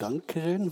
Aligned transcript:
Dankeschön. 0.00 0.70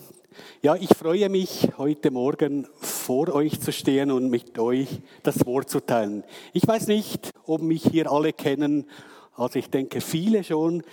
Ja, 0.63 0.77
ich 0.77 0.97
freue 0.97 1.29
mich, 1.29 1.71
heute 1.79 2.13
Morgen 2.13 2.69
vor 2.79 3.35
euch 3.35 3.61
zu 3.61 3.73
stehen 3.73 4.13
und 4.13 4.31
mit 4.31 4.57
euch 4.57 5.01
das 5.25 5.45
Wort 5.47 5.69
zu 5.69 5.81
teilen. 5.81 6.23
Ich 6.53 6.65
weiß 6.65 6.87
nicht, 6.87 7.33
ob 7.45 7.61
mich 7.61 7.83
hier 7.83 8.09
alle 8.09 8.33
kennen, 8.33 8.87
also 9.35 9.59
ich 9.59 9.69
denke 9.69 10.01
viele 10.01 10.45
schon. 10.45 10.85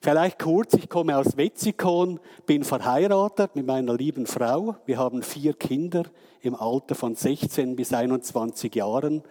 Vielleicht 0.00 0.40
kurz, 0.40 0.74
ich 0.74 0.88
komme 0.88 1.16
aus 1.16 1.36
Wetzikon, 1.36 2.18
bin 2.44 2.64
verheiratet 2.64 3.54
mit 3.54 3.66
meiner 3.66 3.94
lieben 3.94 4.26
Frau. 4.26 4.74
Wir 4.84 4.98
haben 4.98 5.22
vier 5.22 5.52
Kinder 5.52 6.06
im 6.42 6.56
Alter 6.56 6.96
von 6.96 7.14
16 7.14 7.76
bis 7.76 7.92
21 7.92 8.74
Jahren. 8.74 9.22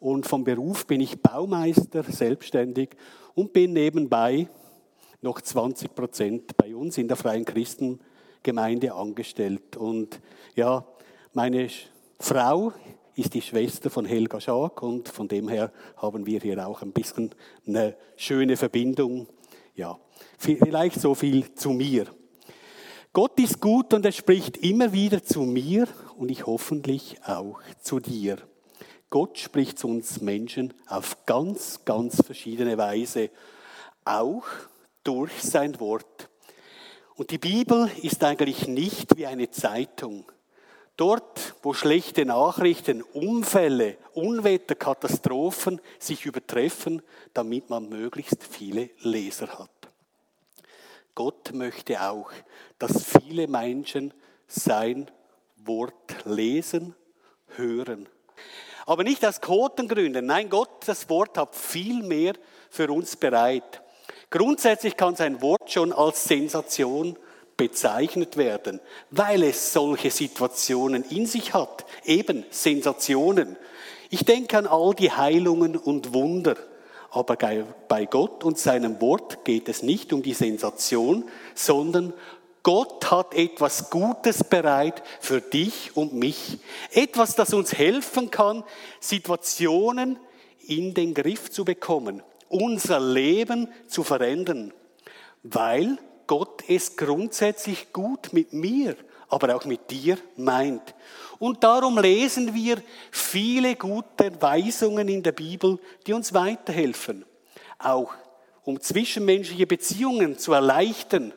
Und 0.00 0.24
vom 0.24 0.44
Beruf 0.44 0.86
bin 0.86 1.02
ich 1.02 1.20
Baumeister, 1.20 2.04
selbstständig 2.04 2.96
und 3.34 3.52
bin 3.52 3.74
nebenbei 3.74 4.48
noch 5.22 5.40
20 5.40 5.94
Prozent 5.94 6.56
bei 6.56 6.74
uns 6.74 6.98
in 6.98 7.08
der 7.08 7.16
Freien 7.16 7.44
Christengemeinde 7.44 8.92
angestellt. 8.92 9.76
Und 9.76 10.20
ja, 10.54 10.84
meine 11.32 11.68
Frau 12.18 12.72
ist 13.14 13.34
die 13.34 13.42
Schwester 13.42 13.88
von 13.88 14.04
Helga 14.04 14.40
Schaak 14.40 14.82
und 14.82 15.08
von 15.08 15.28
dem 15.28 15.48
her 15.48 15.72
haben 15.96 16.26
wir 16.26 16.40
hier 16.40 16.66
auch 16.66 16.82
ein 16.82 16.92
bisschen 16.92 17.30
eine 17.66 17.96
schöne 18.16 18.56
Verbindung. 18.56 19.28
Ja, 19.74 19.98
vielleicht 20.38 21.00
so 21.00 21.14
viel 21.14 21.54
zu 21.54 21.70
mir. 21.70 22.06
Gott 23.12 23.38
ist 23.38 23.60
gut 23.60 23.92
und 23.94 24.04
er 24.04 24.12
spricht 24.12 24.56
immer 24.56 24.92
wieder 24.92 25.22
zu 25.22 25.42
mir 25.42 25.86
und 26.16 26.30
ich 26.30 26.46
hoffentlich 26.46 27.18
auch 27.24 27.60
zu 27.80 28.00
dir. 28.00 28.38
Gott 29.10 29.38
spricht 29.38 29.78
zu 29.78 29.88
uns 29.88 30.22
Menschen 30.22 30.72
auf 30.86 31.26
ganz, 31.26 31.84
ganz 31.84 32.22
verschiedene 32.24 32.78
Weise, 32.78 33.28
auch 34.06 34.44
durch 35.04 35.42
sein 35.42 35.78
Wort. 35.80 36.28
Und 37.14 37.30
die 37.30 37.38
Bibel 37.38 37.90
ist 38.02 38.24
eigentlich 38.24 38.66
nicht 38.66 39.16
wie 39.16 39.26
eine 39.26 39.50
Zeitung. 39.50 40.30
Dort, 40.96 41.54
wo 41.62 41.72
schlechte 41.72 42.24
Nachrichten, 42.24 43.02
Unfälle, 43.02 43.96
Unwetter, 44.14 44.74
Katastrophen 44.74 45.80
sich 45.98 46.26
übertreffen, 46.26 47.02
damit 47.34 47.70
man 47.70 47.88
möglichst 47.88 48.44
viele 48.44 48.90
Leser 49.00 49.58
hat. 49.58 49.70
Gott 51.14 51.52
möchte 51.52 52.02
auch, 52.02 52.30
dass 52.78 53.04
viele 53.04 53.46
Menschen 53.46 54.14
sein 54.46 55.10
Wort 55.56 56.24
lesen, 56.24 56.94
hören. 57.56 58.08
Aber 58.86 59.04
nicht 59.04 59.24
aus 59.24 59.40
Quotengründen. 59.40 60.26
Nein, 60.26 60.48
Gott, 60.48 60.86
das 60.86 61.08
Wort 61.08 61.38
hat 61.38 61.54
viel 61.54 62.02
mehr 62.02 62.34
für 62.70 62.90
uns 62.90 63.16
bereit. 63.16 63.81
Grundsätzlich 64.32 64.96
kann 64.96 65.14
sein 65.14 65.42
Wort 65.42 65.70
schon 65.70 65.92
als 65.92 66.24
Sensation 66.24 67.18
bezeichnet 67.58 68.38
werden, 68.38 68.80
weil 69.10 69.42
es 69.42 69.74
solche 69.74 70.10
Situationen 70.10 71.04
in 71.10 71.26
sich 71.26 71.52
hat, 71.52 71.84
eben 72.06 72.46
Sensationen. 72.48 73.58
Ich 74.08 74.24
denke 74.24 74.56
an 74.56 74.66
all 74.66 74.94
die 74.94 75.12
Heilungen 75.12 75.76
und 75.76 76.14
Wunder, 76.14 76.56
aber 77.10 77.36
bei 77.88 78.06
Gott 78.06 78.42
und 78.42 78.58
seinem 78.58 79.02
Wort 79.02 79.44
geht 79.44 79.68
es 79.68 79.82
nicht 79.82 80.14
um 80.14 80.22
die 80.22 80.32
Sensation, 80.32 81.28
sondern 81.54 82.14
Gott 82.62 83.10
hat 83.10 83.34
etwas 83.34 83.90
Gutes 83.90 84.44
bereit 84.44 85.02
für 85.20 85.42
dich 85.42 85.94
und 85.94 86.14
mich. 86.14 86.58
Etwas, 86.90 87.34
das 87.34 87.52
uns 87.52 87.74
helfen 87.74 88.30
kann, 88.30 88.64
Situationen 88.98 90.18
in 90.66 90.94
den 90.94 91.12
Griff 91.12 91.50
zu 91.50 91.66
bekommen 91.66 92.22
unser 92.52 93.00
Leben 93.00 93.68
zu 93.86 94.04
verändern, 94.04 94.72
weil 95.42 95.98
Gott 96.26 96.62
es 96.68 96.96
grundsätzlich 96.96 97.92
gut 97.92 98.32
mit 98.32 98.52
mir, 98.52 98.96
aber 99.28 99.56
auch 99.56 99.64
mit 99.64 99.90
dir 99.90 100.18
meint. 100.36 100.94
Und 101.38 101.64
darum 101.64 101.98
lesen 101.98 102.54
wir 102.54 102.82
viele 103.10 103.76
gute 103.76 104.40
Weisungen 104.40 105.08
in 105.08 105.22
der 105.22 105.32
Bibel, 105.32 105.78
die 106.06 106.12
uns 106.12 106.32
weiterhelfen, 106.32 107.24
auch 107.78 108.14
um 108.64 108.80
zwischenmenschliche 108.80 109.66
Beziehungen 109.66 110.38
zu 110.38 110.52
erleichtern. 110.52 111.32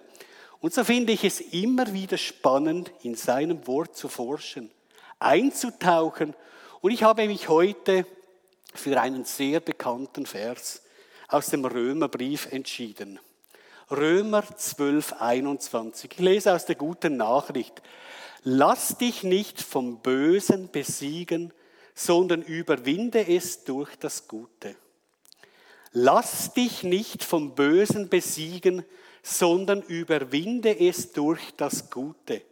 Und 0.60 0.74
so 0.74 0.84
finde 0.84 1.14
ich 1.14 1.24
es 1.24 1.40
immer 1.40 1.92
wieder 1.94 2.18
spannend, 2.18 2.92
in 3.02 3.16
seinem 3.16 3.66
Wort 3.68 3.96
zu 3.96 4.08
forschen, 4.08 4.72
einzutauchen. 5.20 6.36
Und 6.82 6.92
ich 6.92 7.04
habe 7.04 7.28
mich 7.28 7.50
heute 7.50 8.06
für 8.74 9.00
einen 9.00 9.26
sehr 9.26 9.60
bekannten 9.60 10.26
Vers 10.26 10.84
aus 11.36 11.48
dem 11.48 11.66
Römerbrief 11.66 12.50
entschieden. 12.54 13.20
Römer 13.92 14.44
12, 14.56 15.14
21. 15.20 16.12
Ich 16.14 16.20
lese 16.20 16.54
aus 16.54 16.66
der 16.66 16.76
guten 16.76 17.18
Nachricht. 17.18 17.82
Lass 18.44 18.98
dich 18.98 19.24
nicht 19.24 19.62
vom 19.62 20.00
Bösen 20.00 20.72
besiegen, 20.72 21.52
sondern 21.94 22.42
überwinde 22.42 23.28
es 23.28 23.66
durch 23.66 23.98
das 23.98 24.30
Gute. 24.30 24.78
Lass 25.92 26.54
dich 26.54 26.84
nicht 26.84 27.22
vom 27.22 27.54
Bösen 27.54 28.08
besiegen, 28.08 28.86
sondern 29.22 29.82
überwinde 29.82 30.80
es 30.80 31.12
durch 31.12 31.54
das 31.58 31.90
Gute. 31.90 32.44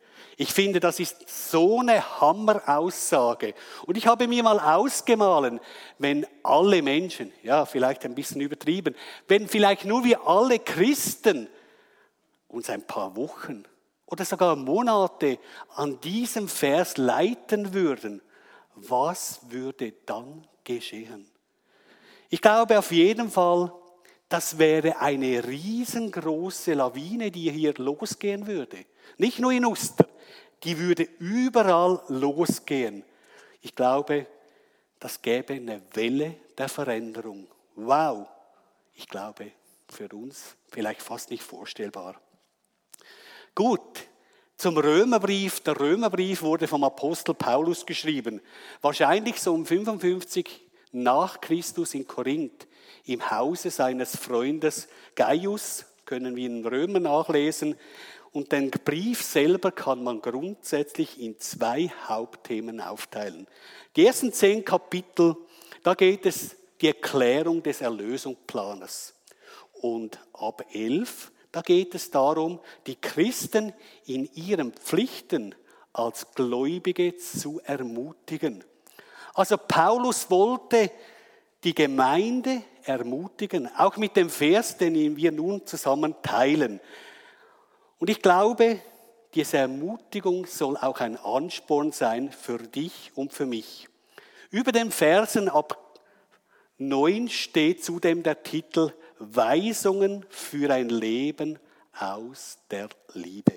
Ich 0.43 0.51
finde, 0.51 0.81
das 0.81 0.99
ist 0.99 1.29
so 1.29 1.79
eine 1.79 2.19
Hammeraussage. 2.19 3.53
Und 3.85 3.97
ich 3.97 4.07
habe 4.07 4.27
mir 4.27 4.43
mal 4.43 4.59
ausgemahlen, 4.59 5.61
wenn 5.99 6.27
alle 6.43 6.81
Menschen, 6.81 7.31
ja, 7.43 7.65
vielleicht 7.65 8.03
ein 8.03 8.13
bisschen 8.13 8.41
übertrieben, 8.41 8.93
wenn 9.29 9.47
vielleicht 9.47 9.85
nur 9.85 10.03
wir 10.03 10.27
alle 10.27 10.59
Christen 10.59 11.47
uns 12.49 12.69
ein 12.69 12.85
paar 12.85 13.15
Wochen 13.15 13.63
oder 14.05 14.25
sogar 14.25 14.57
Monate 14.57 15.39
an 15.75 16.01
diesem 16.01 16.49
Vers 16.49 16.97
leiten 16.97 17.73
würden, 17.73 18.21
was 18.75 19.39
würde 19.47 19.93
dann 20.05 20.45
geschehen? 20.65 21.25
Ich 22.27 22.41
glaube 22.41 22.77
auf 22.77 22.91
jeden 22.91 23.31
Fall, 23.31 23.71
das 24.27 24.57
wäre 24.57 24.99
eine 24.99 25.41
riesengroße 25.47 26.73
Lawine, 26.73 27.31
die 27.31 27.49
hier 27.49 27.75
losgehen 27.77 28.45
würde. 28.45 28.79
Nicht 29.17 29.39
nur 29.39 29.53
in 29.53 29.65
Uster, 29.65 30.05
die 30.63 30.77
würde 30.77 31.07
überall 31.19 32.01
losgehen. 32.07 33.03
Ich 33.61 33.75
glaube, 33.75 34.27
das 34.99 35.21
gäbe 35.21 35.53
eine 35.53 35.81
Welle 35.93 36.35
der 36.57 36.69
Veränderung. 36.69 37.47
Wow, 37.75 38.27
ich 38.95 39.07
glaube, 39.07 39.51
für 39.89 40.07
uns 40.09 40.55
vielleicht 40.71 41.01
fast 41.01 41.29
nicht 41.29 41.43
vorstellbar. 41.43 42.19
Gut, 43.55 44.07
zum 44.57 44.77
Römerbrief. 44.77 45.59
Der 45.61 45.79
Römerbrief 45.79 46.41
wurde 46.41 46.67
vom 46.67 46.83
Apostel 46.83 47.33
Paulus 47.33 47.85
geschrieben. 47.85 48.41
Wahrscheinlich 48.81 49.41
so 49.41 49.53
um 49.53 49.65
55 49.65 50.61
nach 50.93 51.41
Christus 51.41 51.93
in 51.95 52.07
Korinth, 52.07 52.67
im 53.05 53.29
Hause 53.29 53.71
seines 53.71 54.15
Freundes 54.15 54.87
Gaius, 55.15 55.85
können 56.05 56.35
wir 56.35 56.45
in 56.45 56.65
Römer 56.65 56.99
nachlesen. 56.99 57.75
Und 58.31 58.51
den 58.51 58.71
Brief 58.71 59.21
selber 59.21 59.71
kann 59.71 60.03
man 60.03 60.21
grundsätzlich 60.21 61.19
in 61.21 61.39
zwei 61.39 61.91
Hauptthemen 62.07 62.81
aufteilen. 62.81 63.47
Die 63.95 64.05
ersten 64.05 64.33
zehn 64.33 64.65
Kapitel, 64.65 65.35
da 65.83 65.93
geht 65.93 66.25
es 66.25 66.55
die 66.81 66.87
Erklärung 66.87 67.61
des 67.61 67.81
Erlösungsplanes. 67.81 69.13
Und 69.73 70.19
ab 70.33 70.65
elf, 70.73 71.31
da 71.51 71.61
geht 71.61 71.93
es 71.93 72.09
darum, 72.09 72.59
die 72.87 72.95
Christen 72.95 73.73
in 74.05 74.27
ihren 74.33 74.73
Pflichten 74.73 75.53
als 75.93 76.25
Gläubige 76.33 77.15
zu 77.17 77.61
ermutigen. 77.63 78.63
Also 79.35 79.57
Paulus 79.57 80.29
wollte 80.31 80.91
die 81.63 81.75
Gemeinde 81.75 82.63
ermutigen, 82.85 83.69
auch 83.77 83.97
mit 83.97 84.15
dem 84.15 84.29
Vers, 84.29 84.77
den 84.77 85.15
wir 85.15 85.31
nun 85.31 85.65
zusammen 85.65 86.15
teilen. 86.21 86.79
Und 87.99 88.09
ich 88.09 88.21
glaube, 88.21 88.79
diese 89.33 89.57
Ermutigung 89.57 90.45
soll 90.45 90.77
auch 90.77 90.99
ein 90.99 91.17
Ansporn 91.17 91.91
sein 91.91 92.31
für 92.31 92.59
dich 92.59 93.11
und 93.15 93.33
für 93.33 93.45
mich. 93.45 93.87
Über 94.51 94.71
den 94.71 94.91
Versen 94.91 95.49
ab 95.49 95.99
9 96.77 97.29
steht 97.29 97.83
zudem 97.83 98.23
der 98.23 98.43
Titel 98.43 98.91
Weisungen 99.17 100.25
für 100.29 100.71
ein 100.71 100.89
Leben 100.89 101.57
aus 101.97 102.57
der 102.69 102.89
Liebe. 103.13 103.53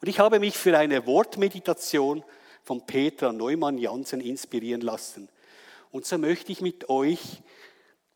Und 0.00 0.08
ich 0.08 0.18
habe 0.20 0.38
mich 0.38 0.56
für 0.56 0.78
eine 0.78 1.06
Wortmeditation 1.06 2.22
von 2.62 2.86
Petra 2.86 3.32
Neumann 3.32 3.78
Jansen 3.78 4.20
inspirieren 4.20 4.80
lassen. 4.80 5.28
Und 5.90 6.06
so 6.06 6.18
möchte 6.18 6.52
ich 6.52 6.60
mit 6.60 6.88
euch 6.88 7.42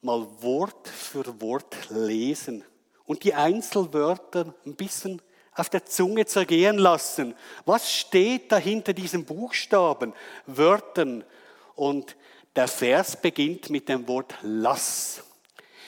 mal 0.03 0.27
Wort 0.41 0.89
für 0.89 1.41
Wort 1.41 1.77
lesen 1.91 2.65
und 3.07 3.23
die 3.23 3.35
Einzelwörter 3.35 4.53
ein 4.67 4.75
bisschen 4.75 5.23
auf 5.55 5.71
der 5.71 5.85
Zunge 5.85 6.27
zergehen 6.27 6.77
lassen. 6.77 7.35
Was 7.65 7.93
steht 7.93 8.51
da 8.51 8.57
hinter 8.57 8.93
diesen 8.93 9.25
Buchstaben, 9.25 10.13
Wörtern? 10.47 11.25
Und 11.77 12.17
der 12.57 12.69
Vers 12.69 13.17
beginnt 13.17 13.71
mit 13.71 13.89
dem 13.89 14.09
Wort 14.09 14.35
lass. 14.43 15.23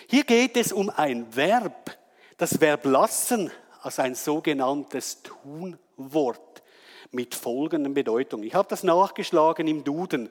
Hier 0.08 0.24
geht 0.24 0.56
es 0.56 0.72
um 0.72 0.90
ein 0.90 1.34
Verb, 1.34 1.96
das 2.36 2.60
Verb 2.60 2.84
lassen, 2.84 3.50
als 3.82 3.98
ein 3.98 4.14
sogenanntes 4.14 5.22
Tunwort 5.22 6.62
mit 7.10 7.34
folgenden 7.34 7.94
Bedeutungen. 7.94 8.44
Ich 8.44 8.54
habe 8.54 8.68
das 8.68 8.82
nachgeschlagen 8.82 9.66
im 9.66 9.84
Duden. 9.84 10.30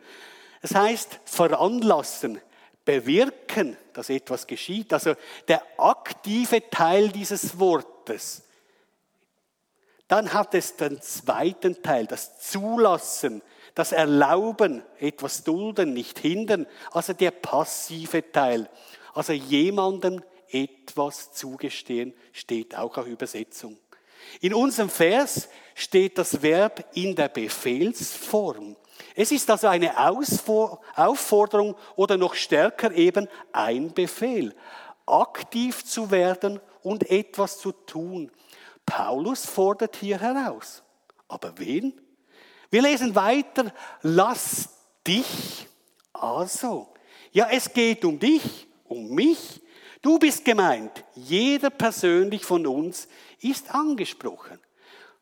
Es 0.62 0.74
heißt 0.74 1.20
veranlassen, 1.26 2.40
bewirken, 2.86 3.78
dass 3.94 4.10
etwas 4.10 4.48
geschieht. 4.48 4.94
Also 4.94 5.16
der 5.48 5.62
aktive 5.78 6.70
Teil 6.70 7.10
dieses 7.10 7.60
Wortes. 7.60 8.44
Dann 10.08 10.34
hat 10.34 10.54
es 10.54 10.76
den 10.76 11.02
zweiten 11.02 11.82
Teil, 11.82 12.06
das 12.06 12.40
Zulassen, 12.40 13.42
das 13.74 13.92
Erlauben, 13.92 14.84
etwas 15.00 15.44
dulden, 15.44 15.94
nicht 15.94 16.20
hindern. 16.20 16.68
Also 16.92 17.14
der 17.14 17.32
passive 17.32 18.32
Teil. 18.32 18.70
Also 19.14 19.34
jemandem 19.34 20.22
etwas 20.50 21.34
zugestehen, 21.34 22.14
steht 22.32 22.76
auch 22.76 22.98
auf 22.98 23.08
Übersetzung. 23.08 23.78
In 24.42 24.54
unserem 24.54 24.90
Vers 24.90 25.50
steht 25.76 26.18
das 26.18 26.42
Verb 26.42 26.86
in 26.94 27.16
der 27.16 27.30
Befehlsform. 27.30 28.76
Es 29.16 29.32
ist 29.32 29.50
also 29.50 29.68
eine 29.68 29.94
Aufforderung 30.96 31.76
oder 31.96 32.18
noch 32.18 32.36
stärker 32.36 32.92
eben 32.92 33.28
ein 33.52 33.94
Befehl, 33.94 34.56
aktiv 35.06 35.86
zu 35.86 36.12
werden 36.12 36.60
und 36.82 37.10
etwas 37.10 37.60
zu 37.60 37.72
tun. 37.72 38.32
Paulus 38.86 39.46
fordert 39.46 39.96
hier 39.96 40.20
heraus. 40.20 40.84
Aber 41.28 41.58
wen? 41.58 42.00
Wir 42.70 42.82
lesen 42.82 43.16
weiter, 43.16 43.74
lass 44.02 44.70
dich 45.06 45.68
also. 46.12 46.94
Ja, 47.32 47.48
es 47.52 47.72
geht 47.72 48.04
um 48.06 48.20
dich, 48.20 48.68
um 48.86 49.10
mich, 49.10 49.62
Du 50.04 50.20
bist 50.20 50.44
gemeint. 50.44 51.06
Jeder 51.16 51.70
persönlich 51.70 52.44
von 52.44 52.68
uns 52.68 53.08
ist 53.40 53.74
angesprochen. 53.74 54.60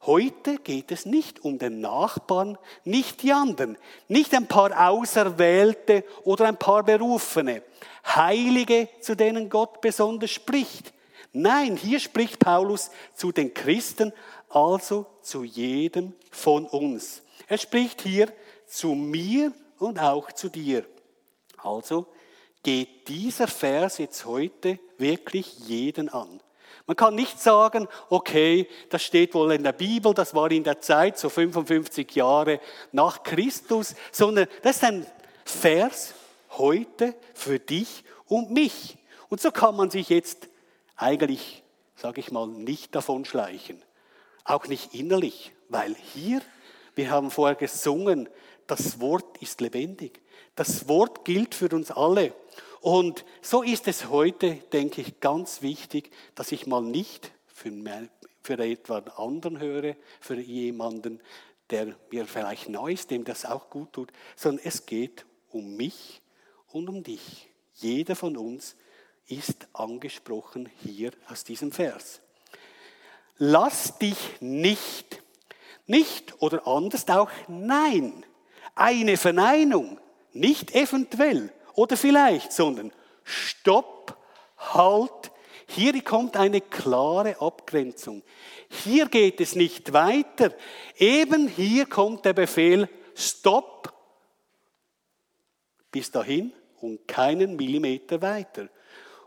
Heute 0.04 0.58
geht 0.58 0.92
es 0.92 1.06
nicht 1.06 1.44
um 1.44 1.60
den 1.60 1.80
Nachbarn, 1.80 2.58
nicht 2.84 3.22
die 3.22 3.34
anderen, 3.34 3.78
nicht 4.08 4.34
ein 4.34 4.48
paar 4.48 4.90
Auserwählte 4.90 6.04
oder 6.24 6.48
ein 6.48 6.58
paar 6.58 6.84
Berufene, 6.84 7.62
Heilige, 8.04 8.90
zu 9.00 9.16
denen 9.16 9.50
Gott 9.50 9.80
besonders 9.80 10.32
spricht. 10.32 10.92
Nein, 11.34 11.78
hier 11.78 12.00
spricht 12.00 12.40
Paulus 12.40 12.90
zu 13.14 13.32
den 13.32 13.54
Christen, 13.54 14.12
also 14.50 15.06
zu 15.22 15.44
jedem 15.44 16.14
von 16.32 16.66
uns. 16.66 17.22
Er 17.48 17.60
spricht 17.60 18.02
hier 18.02 18.34
zu 18.66 18.96
mir 18.96 19.54
und 19.78 20.00
auch 20.00 20.32
zu 20.32 20.50
dir. 20.50 20.84
Also 21.58 22.08
geht 22.64 23.08
dieser 23.08 23.48
Vers 23.48 24.00
jetzt 24.00 24.26
heute 24.26 24.80
wirklich 24.98 25.60
jeden 25.60 26.10
an. 26.10 26.42
Man 26.88 26.96
kann 26.96 27.16
nicht 27.16 27.40
sagen, 27.40 27.88
okay, 28.10 28.68
das 28.90 29.04
steht 29.04 29.34
wohl 29.34 29.52
in 29.54 29.64
der 29.64 29.74
Bibel, 29.74 30.14
das 30.14 30.34
war 30.34 30.52
in 30.52 30.64
der 30.64 30.82
Zeit, 30.82 31.18
so 31.18 31.30
55 31.30 32.16
Jahre 32.16 32.60
nach 32.92 33.24
Christus, 33.24 33.96
sondern 34.12 34.48
das 34.64 34.78
ist 34.78 34.84
ein 34.84 35.06
Vers 35.46 36.14
heute 36.58 37.16
für 37.34 37.60
dich 37.60 38.04
und 38.26 38.52
mich. 38.52 38.98
Und 39.30 39.42
so 39.42 39.52
kann 39.52 39.76
man 39.76 39.90
sich 39.90 40.10
jetzt 40.10 40.50
eigentlich, 40.96 41.64
sage 41.96 42.20
ich 42.20 42.32
mal, 42.32 42.48
nicht 42.48 42.96
davon 42.96 43.26
schleichen. 43.26 43.82
Auch 44.44 44.68
nicht 44.68 44.94
innerlich, 44.94 45.54
weil 45.70 45.96
hier, 46.14 46.42
wir 46.96 47.12
haben 47.12 47.32
vorher 47.32 47.56
gesungen, 47.56 48.28
das 48.68 49.00
Wort 49.00 49.38
ist 49.42 49.62
lebendig. 49.62 50.22
Das 50.56 50.88
Wort 50.88 51.26
gilt 51.26 51.56
für 51.56 51.70
uns 51.70 51.92
alle. 51.92 52.34
Und 52.82 53.26
so 53.44 53.62
ist 53.62 53.88
es 53.88 54.10
heute, 54.10 54.56
denke 54.74 55.02
ich, 55.02 55.20
ganz 55.20 55.62
wichtig, 55.62 56.12
dass 56.34 56.52
ich 56.52 56.66
mal 56.66 56.82
nicht 56.82 57.32
für, 57.46 57.70
mehr, 57.70 58.10
für 58.42 58.58
etwa 58.58 58.98
einen 58.98 59.10
anderen 59.10 59.60
höre, 59.60 59.96
für 60.20 60.40
jemanden, 60.40 61.22
der 61.70 61.96
mir 62.10 62.26
vielleicht 62.26 62.70
neu 62.70 62.94
ist, 62.94 63.12
dem 63.12 63.24
das 63.24 63.46
auch 63.46 63.70
gut 63.70 63.94
tut, 63.94 64.12
sondern 64.36 64.66
es 64.66 64.88
geht 64.88 65.26
um 65.52 65.78
mich 65.78 66.22
und 66.70 66.90
um 66.90 67.04
dich. 67.04 67.50
Jeder 67.76 68.16
von 68.16 68.36
uns 68.36 68.76
ist 69.28 69.68
angesprochen 69.74 70.70
hier 70.84 71.12
aus 71.30 71.44
diesem 71.44 71.72
Vers. 71.72 72.20
Lass 73.38 74.00
dich 74.00 74.18
nicht, 74.40 75.22
nicht 75.86 76.42
oder 76.42 76.66
anders 76.66 77.08
auch 77.10 77.30
nein, 77.48 78.26
eine 78.74 79.18
Verneinung, 79.18 80.00
nicht 80.34 80.74
eventuell 80.74 81.54
oder 81.74 81.98
vielleicht, 81.98 82.52
sondern 82.52 82.92
Stopp, 83.24 84.18
Halt. 84.58 85.32
Hier 85.68 86.04
kommt 86.04 86.38
eine 86.38 86.62
klare 86.62 87.42
Abgrenzung. 87.42 88.24
Hier 88.70 89.08
geht 89.08 89.42
es 89.42 89.56
nicht 89.56 89.94
weiter. 89.94 90.54
Eben 90.98 91.48
hier 91.48 91.86
kommt 91.86 92.26
der 92.26 92.34
Befehl 92.34 92.90
Stopp. 93.16 93.94
Bis 95.90 96.12
dahin 96.12 96.54
und 96.82 97.08
keinen 97.08 97.56
Millimeter 97.56 98.22
weiter. 98.22 98.68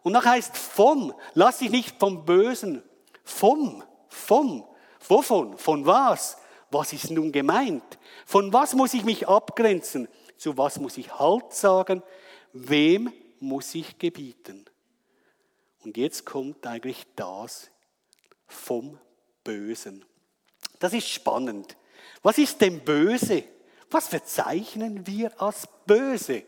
Und 0.02 0.12
nach 0.12 0.24
heißt 0.24 0.56
vom, 0.56 1.14
lass 1.32 1.58
dich 1.58 1.70
nicht 1.70 1.98
vom 1.98 2.24
Bösen, 2.24 2.82
vom, 3.24 3.82
vom, 4.08 4.64
wovon, 5.08 5.56
von 5.56 5.86
was? 5.86 6.36
Was 6.70 6.92
ist 6.92 7.10
nun 7.10 7.32
gemeint? 7.32 7.98
Von 8.26 8.52
was 8.52 8.74
muss 8.74 8.94
ich 8.94 9.04
mich 9.04 9.28
abgrenzen? 9.28 10.08
Zu 10.36 10.56
was 10.58 10.78
muss 10.78 10.98
ich 10.98 11.18
Halt 11.18 11.52
sagen? 11.52 12.02
Wem 12.54 13.12
muss 13.40 13.74
ich 13.74 13.98
gebieten? 13.98 14.64
Und 15.84 15.96
jetzt 15.96 16.24
kommt 16.24 16.64
eigentlich 16.66 17.04
das 17.16 17.68
vom 18.46 18.98
Bösen. 19.42 20.04
Das 20.78 20.92
ist 20.92 21.08
spannend. 21.08 21.76
Was 22.22 22.38
ist 22.38 22.60
denn 22.60 22.80
böse? 22.84 23.42
Was 23.90 24.06
verzeichnen 24.06 25.04
wir 25.04 25.40
als 25.42 25.68
böse? 25.84 26.44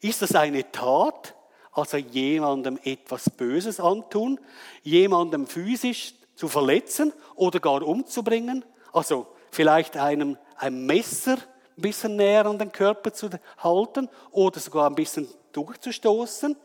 Ist 0.00 0.22
das 0.22 0.34
eine 0.34 0.72
Tat, 0.72 1.36
also 1.72 1.98
jemandem 1.98 2.78
etwas 2.82 3.28
Böses 3.28 3.78
antun, 3.78 4.40
jemandem 4.82 5.46
physisch 5.46 6.14
zu 6.34 6.48
verletzen 6.48 7.12
oder 7.34 7.60
gar 7.60 7.82
umzubringen? 7.82 8.64
Also 8.92 9.26
vielleicht 9.50 9.98
einem 9.98 10.38
ein 10.56 10.86
Messer 10.86 11.36
ein 11.76 11.82
bisschen 11.82 12.16
näher 12.16 12.46
an 12.46 12.58
den 12.58 12.72
Körper 12.72 13.12
zu 13.12 13.30
halten 13.58 14.08
oder 14.30 14.60
sogar 14.60 14.88
ein 14.88 14.94
bisschen 14.94 15.28
durchzustoßen? 15.52 16.56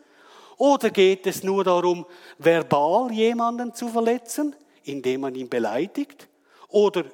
Oder 0.56 0.90
geht 0.90 1.26
es 1.26 1.42
nur 1.42 1.62
darum, 1.64 2.04
verbal 2.38 3.12
jemanden 3.12 3.74
zu 3.74 3.88
verletzen, 3.88 4.56
indem 4.82 5.22
man 5.22 5.34
ihn 5.34 5.48
beleidigt? 5.48 6.28
Oder 6.68 7.04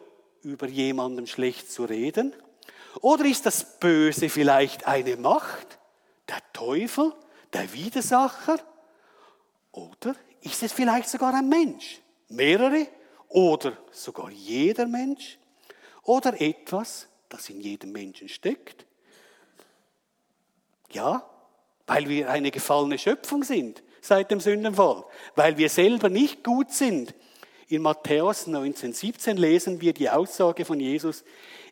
über 0.42 0.66
jemanden 0.66 1.26
schlecht 1.26 1.70
zu 1.70 1.84
reden? 1.84 2.34
Oder 3.00 3.24
ist 3.24 3.44
das 3.44 3.78
Böse 3.78 4.28
vielleicht 4.28 4.86
eine 4.86 5.16
Macht, 5.16 5.78
der 6.28 6.40
Teufel, 6.52 7.12
der 7.52 7.72
Widersacher? 7.72 8.58
Oder 9.72 10.14
ist 10.40 10.62
es 10.62 10.72
vielleicht 10.72 11.08
sogar 11.08 11.34
ein 11.34 11.48
Mensch, 11.48 12.00
mehrere 12.28 12.86
oder 13.28 13.76
sogar 13.90 14.30
jeder 14.30 14.86
Mensch? 14.86 15.38
Oder 16.04 16.40
etwas, 16.40 17.08
das 17.34 17.48
in 17.50 17.60
jedem 17.60 17.92
Menschen 17.92 18.28
steckt? 18.28 18.86
Ja, 20.92 21.28
weil 21.86 22.08
wir 22.08 22.30
eine 22.30 22.50
gefallene 22.50 22.98
Schöpfung 22.98 23.42
sind 23.42 23.82
seit 24.00 24.30
dem 24.30 24.38
Sündenfall, 24.38 25.04
weil 25.34 25.58
wir 25.58 25.68
selber 25.68 26.08
nicht 26.08 26.44
gut 26.44 26.70
sind. 26.72 27.14
In 27.68 27.82
Matthäus 27.82 28.46
19, 28.46 28.92
17 28.92 29.36
lesen 29.36 29.80
wir 29.80 29.92
die 29.92 30.10
Aussage 30.10 30.64
von 30.64 30.78
Jesus, 30.78 31.24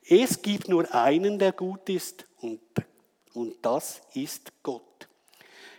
es 0.09 0.43
gibt 0.43 0.69
nur 0.69 0.93
einen, 0.93 1.39
der 1.39 1.53
gut 1.53 1.89
ist 1.89 2.27
und, 2.41 2.61
und 3.35 3.55
das 3.63 4.01
ist 4.15 4.51
Gott. 4.63 4.83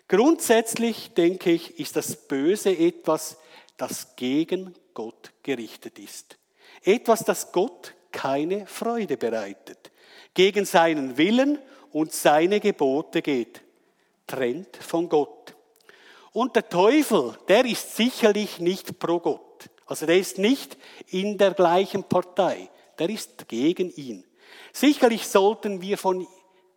Grundsätzlich, 0.08 1.14
denke 1.14 1.52
ich, 1.52 1.80
ist 1.80 1.96
das 1.96 2.16
Böse 2.16 2.70
etwas, 2.70 3.38
das 3.76 4.16
gegen 4.16 4.76
Gott 4.94 5.34
gerichtet 5.42 6.00
ist. 6.00 6.38
Etwas, 6.84 7.26
das 7.26 7.52
Gott 7.52 7.96
keine 8.14 8.66
Freude 8.66 9.18
bereitet, 9.18 9.92
gegen 10.34 10.64
seinen 10.64 11.18
Willen 11.18 11.60
und 11.92 12.14
seine 12.14 12.62
Gebote 12.62 13.22
geht 13.22 13.62
trennt 14.28 14.78
von 14.78 15.10
Gott. 15.10 15.56
Und 16.32 16.56
der 16.56 16.68
Teufel, 16.68 17.38
der 17.48 17.66
ist 17.66 17.96
sicherlich 17.96 18.60
nicht 18.60 18.98
pro 19.00 19.20
Gott. 19.20 19.70
Also 19.86 20.06
der 20.06 20.18
ist 20.18 20.38
nicht 20.38 20.78
in 21.08 21.38
der 21.38 21.54
gleichen 21.54 22.04
Partei. 22.04 22.70
Der 22.98 23.10
ist 23.10 23.48
gegen 23.48 23.92
ihn. 23.92 24.24
Sicherlich 24.72 25.28
sollten 25.28 25.82
wir 25.82 25.98
von 25.98 26.28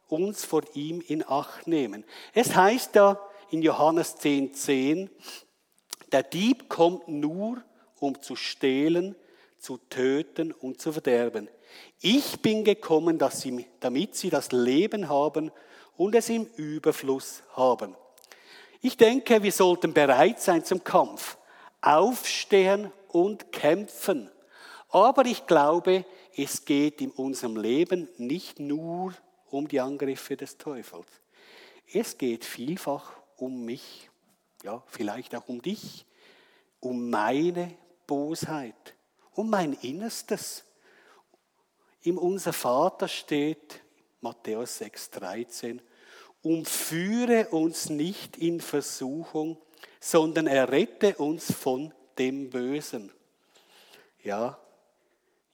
uns 0.08 0.44
vor 0.44 0.62
ihm 0.74 1.02
in 1.06 1.26
Acht 1.26 1.66
nehmen. 1.66 2.04
Es 2.34 2.54
heißt 2.54 2.94
da 2.94 3.18
in 3.50 3.62
Johannes 3.62 4.18
10,10, 4.18 4.52
10, 4.52 5.10
der 6.12 6.22
Dieb 6.22 6.68
kommt 6.68 7.08
nur, 7.08 7.62
um 7.98 8.20
zu 8.20 8.36
stehlen, 8.36 9.16
zu 9.66 9.78
töten 9.90 10.52
und 10.52 10.80
zu 10.80 10.92
verderben. 10.92 11.49
Ich 12.00 12.40
bin 12.40 12.62
gekommen, 12.62 13.18
dass 13.18 13.40
sie, 13.40 13.66
damit 13.80 14.14
sie 14.14 14.30
das 14.30 14.52
Leben 14.52 15.08
haben 15.08 15.50
und 15.96 16.14
es 16.14 16.28
im 16.28 16.46
Überfluss 16.54 17.42
haben. 17.54 17.96
Ich 18.80 18.96
denke, 18.96 19.42
wir 19.42 19.50
sollten 19.50 19.92
bereit 19.92 20.40
sein 20.40 20.64
zum 20.64 20.85
Kampf, 20.85 21.37
aufstehen 21.80 22.92
und 23.08 23.50
kämpfen. 23.50 24.30
Aber 24.90 25.26
ich 25.26 25.49
glaube, 25.49 26.04
es 26.37 26.64
geht 26.64 27.00
in 27.00 27.11
unserem 27.11 27.56
Leben 27.56 28.08
nicht 28.18 28.61
nur 28.61 29.14
um 29.50 29.66
die 29.66 29.80
Angriffe 29.80 30.37
des 30.37 30.58
Teufels. 30.58 31.08
Es 31.92 32.16
geht 32.16 32.44
vielfach 32.44 33.14
um 33.37 33.64
mich, 33.64 34.11
ja, 34.62 34.80
vielleicht 34.87 35.35
auch 35.35 35.49
um 35.49 35.61
dich, 35.61 36.06
um 36.78 37.11
meine 37.11 37.75
Bosheit, 38.06 38.95
um 39.36 39.50
mein 39.50 39.74
Innerstes. 39.74 40.64
Im 42.02 42.18
Unser 42.18 42.52
Vater 42.52 43.08
steht, 43.08 43.80
Matthäus 44.20 44.80
6,13, 44.80 45.80
umführe 46.42 47.48
uns 47.48 47.90
nicht 47.90 48.36
in 48.36 48.60
Versuchung, 48.60 49.58
sondern 50.00 50.46
errette 50.46 51.16
uns 51.16 51.52
von 51.52 51.92
dem 52.18 52.50
Bösen. 52.50 53.12
Ja, 54.22 54.58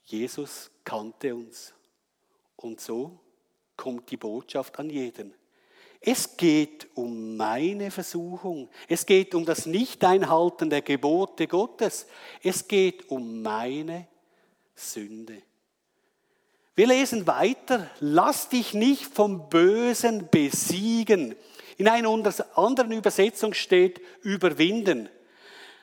Jesus 0.04 0.70
kannte 0.84 1.34
uns. 1.34 1.74
Und 2.56 2.80
so 2.80 3.18
kommt 3.76 4.10
die 4.10 4.16
Botschaft 4.16 4.78
an 4.78 4.90
jeden. 4.90 5.34
Es 6.04 6.36
geht 6.36 6.88
um 6.94 7.36
meine 7.36 7.92
Versuchung. 7.92 8.68
Es 8.88 9.06
geht 9.06 9.36
um 9.36 9.44
das 9.44 9.66
Nicht-Einhalten 9.66 10.68
der 10.68 10.82
Gebote 10.82 11.46
Gottes. 11.46 12.06
Es 12.42 12.66
geht 12.66 13.08
um 13.08 13.40
meine 13.40 14.08
Sünde. 14.74 15.40
Wir 16.74 16.88
lesen 16.88 17.28
weiter. 17.28 17.88
Lass 18.00 18.48
dich 18.48 18.74
nicht 18.74 19.04
vom 19.14 19.48
Bösen 19.48 20.28
besiegen. 20.28 21.36
In 21.76 21.86
einer 21.86 22.08
anderen 22.56 22.90
Übersetzung 22.90 23.54
steht 23.54 24.00
überwinden. 24.22 25.08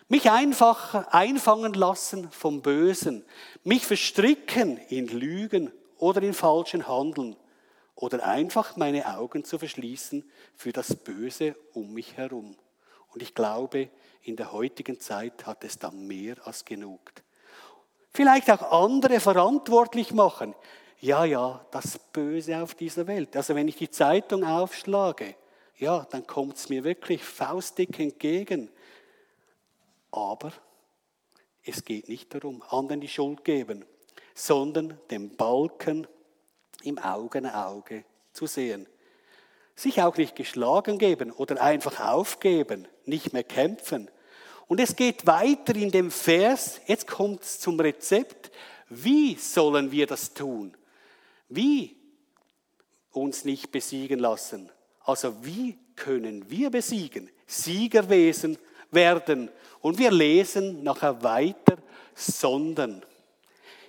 Mich 0.10 0.30
einfach 0.30 1.14
einfangen 1.14 1.74
lassen 1.74 2.30
vom 2.32 2.62
Bösen. 2.62 3.24
Mich 3.64 3.86
verstricken 3.86 4.78
in 4.90 5.08
Lügen 5.08 5.72
oder 5.98 6.22
in 6.24 6.34
falschen 6.34 6.88
Handeln 6.88 7.38
oder 8.00 8.26
einfach 8.26 8.78
meine 8.78 9.18
Augen 9.18 9.44
zu 9.44 9.60
verschließen 9.60 10.24
für 10.56 10.72
das 10.72 10.96
Böse 10.96 11.56
um 11.74 11.94
mich 11.94 12.16
herum. 12.16 12.56
Und 13.10 13.22
ich 13.22 13.36
glaube, 13.36 13.90
in 14.22 14.38
der 14.38 14.54
heutigen 14.54 15.02
Zeit 15.02 15.46
hat 15.46 15.66
es 15.66 15.78
da 15.78 15.92
mehr 15.92 16.36
als 16.48 16.64
genug. 16.64 17.12
Vielleicht 18.14 18.50
auch 18.52 18.72
andere 18.86 19.20
verantwortlich 19.20 20.14
machen. 20.14 20.56
Ja, 21.02 21.26
ja, 21.26 21.66
das 21.72 22.00
Böse 22.00 22.64
auf 22.64 22.74
dieser 22.74 23.06
Welt. 23.06 23.36
Also 23.36 23.54
wenn 23.54 23.68
ich 23.68 23.76
die 23.76 23.92
Zeitung 23.92 24.46
aufschlage, 24.46 25.36
ja, 25.78 26.08
dann 26.10 26.26
kommt 26.26 26.56
es 26.56 26.70
mir 26.70 26.86
wirklich 26.86 27.22
faustdick 27.22 28.00
entgegen. 28.00 28.70
Aber 30.12 30.54
es 31.66 31.84
geht 31.84 32.08
nicht 32.08 32.34
darum, 32.34 32.64
anderen 32.70 33.02
die 33.02 33.10
Schuld 33.10 33.44
geben, 33.44 33.84
sondern 34.34 34.98
dem 35.12 35.36
Balken 35.36 36.08
im 36.84 36.98
Auge 36.98 37.54
Auge 37.54 38.04
zu 38.34 38.48
sehen. 38.48 38.88
Sich 39.76 40.02
auch 40.02 40.18
nicht 40.18 40.36
geschlagen 40.36 40.98
geben 40.98 41.32
oder 41.32 41.62
einfach 41.62 42.00
aufgeben, 42.00 42.88
nicht 43.06 43.34
mehr 43.34 43.44
kämpfen. 43.44 44.10
Und 44.68 44.80
es 44.80 44.96
geht 44.96 45.26
weiter 45.26 45.76
in 45.76 45.92
dem 45.92 46.12
Vers, 46.12 46.80
jetzt 46.86 47.08
kommt 47.08 47.44
es 47.44 47.60
zum 47.60 47.80
Rezept, 47.80 48.52
wie 48.90 49.36
sollen 49.36 49.92
wir 49.92 50.08
das 50.08 50.34
tun? 50.34 50.76
Wie 51.48 51.96
uns 53.12 53.46
nicht 53.46 53.72
besiegen 53.72 54.20
lassen? 54.20 54.72
Also 55.04 55.44
wie 55.44 55.78
können 55.96 56.50
wir 56.50 56.70
besiegen? 56.70 57.30
Siegerwesen 57.48 58.58
werden. 58.92 59.50
Und 59.82 59.98
wir 59.98 60.12
lesen 60.12 60.84
nachher 60.84 61.24
weiter, 61.24 61.78
sondern. 62.14 63.04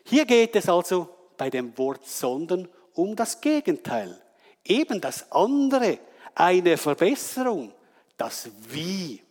Hier 0.05 0.25
geht 0.25 0.57
es 0.57 0.69
also 0.69 1.09
bei 1.37 1.51
dem 1.51 1.77
Wort 1.79 2.07
sondern 2.07 2.69
um 3.01 3.17
das 3.17 3.41
Gegenteil. 3.41 4.21
Eben 4.65 5.01
das 5.01 5.33
andere, 5.33 5.99
eine 6.35 6.77
Verbesserung, 6.77 7.73
das 8.17 8.51
Wie. 8.69 9.23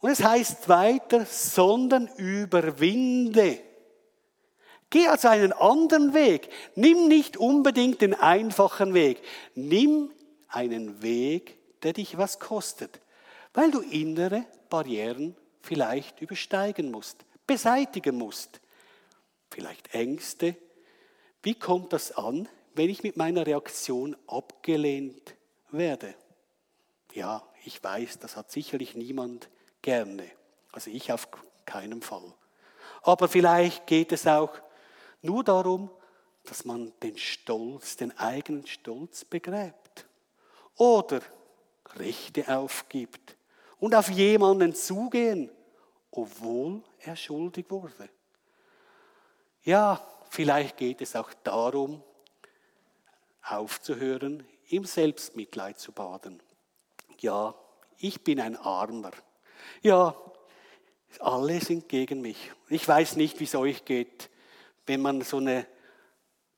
Und 0.00 0.10
es 0.10 0.22
heißt 0.22 0.68
weiter, 0.68 1.24
sondern 1.24 2.08
überwinde. 2.16 3.58
Geh 4.90 5.08
also 5.08 5.28
einen 5.28 5.52
anderen 5.52 6.14
Weg. 6.14 6.50
Nimm 6.74 7.08
nicht 7.08 7.36
unbedingt 7.36 8.00
den 8.02 8.14
einfachen 8.14 8.94
Weg. 8.94 9.22
Nimm 9.54 10.10
einen 10.48 11.02
Weg, 11.02 11.58
der 11.82 11.94
dich 11.94 12.16
was 12.18 12.38
kostet, 12.38 13.00
weil 13.54 13.70
du 13.70 13.80
innere 13.80 14.44
Barrieren 14.68 15.34
vielleicht 15.62 16.20
übersteigen 16.20 16.90
musst, 16.90 17.24
beseitigen 17.46 18.16
musst. 18.16 18.60
Vielleicht 19.50 19.94
Ängste, 19.94 20.54
wie 21.42 21.54
kommt 21.54 21.92
das 21.92 22.12
an, 22.12 22.48
wenn 22.78 22.90
ich 22.90 23.02
mit 23.02 23.16
meiner 23.16 23.46
Reaktion 23.46 24.16
abgelehnt 24.26 25.34
werde? 25.70 26.14
Ja, 27.12 27.42
ich 27.64 27.82
weiß, 27.82 28.18
das 28.20 28.36
hat 28.36 28.50
sicherlich 28.50 28.94
niemand 28.94 29.50
gerne. 29.82 30.30
Also 30.72 30.90
ich 30.90 31.12
auf 31.12 31.28
keinen 31.66 32.02
Fall. 32.02 32.32
Aber 33.02 33.28
vielleicht 33.28 33.86
geht 33.86 34.12
es 34.12 34.26
auch 34.26 34.52
nur 35.22 35.44
darum, 35.44 35.90
dass 36.44 36.64
man 36.64 36.92
den 37.02 37.18
Stolz, 37.18 37.96
den 37.96 38.16
eigenen 38.16 38.66
Stolz 38.66 39.24
begräbt. 39.24 40.06
Oder 40.76 41.20
Rechte 41.96 42.48
aufgibt 42.56 43.36
und 43.78 43.94
auf 43.94 44.08
jemanden 44.08 44.74
zugehen, 44.74 45.50
obwohl 46.10 46.82
er 47.00 47.16
schuldig 47.16 47.66
wurde. 47.70 48.08
Ja, 49.64 50.00
Vielleicht 50.30 50.76
geht 50.76 51.00
es 51.00 51.16
auch 51.16 51.32
darum, 51.42 52.02
aufzuhören, 53.50 54.46
im 54.68 54.84
Selbstmitleid 54.84 55.78
zu 55.78 55.92
baden. 55.92 56.42
Ja, 57.20 57.54
ich 57.98 58.22
bin 58.22 58.40
ein 58.40 58.56
Armer. 58.56 59.12
Ja, 59.82 60.14
alle 61.20 61.60
sind 61.60 61.88
gegen 61.88 62.20
mich. 62.20 62.52
Ich 62.68 62.86
weiß 62.86 63.16
nicht, 63.16 63.40
wie 63.40 63.44
es 63.44 63.54
euch 63.54 63.84
geht, 63.84 64.30
wenn 64.86 65.00
man 65.00 65.22
so 65.22 65.38
eine 65.38 65.66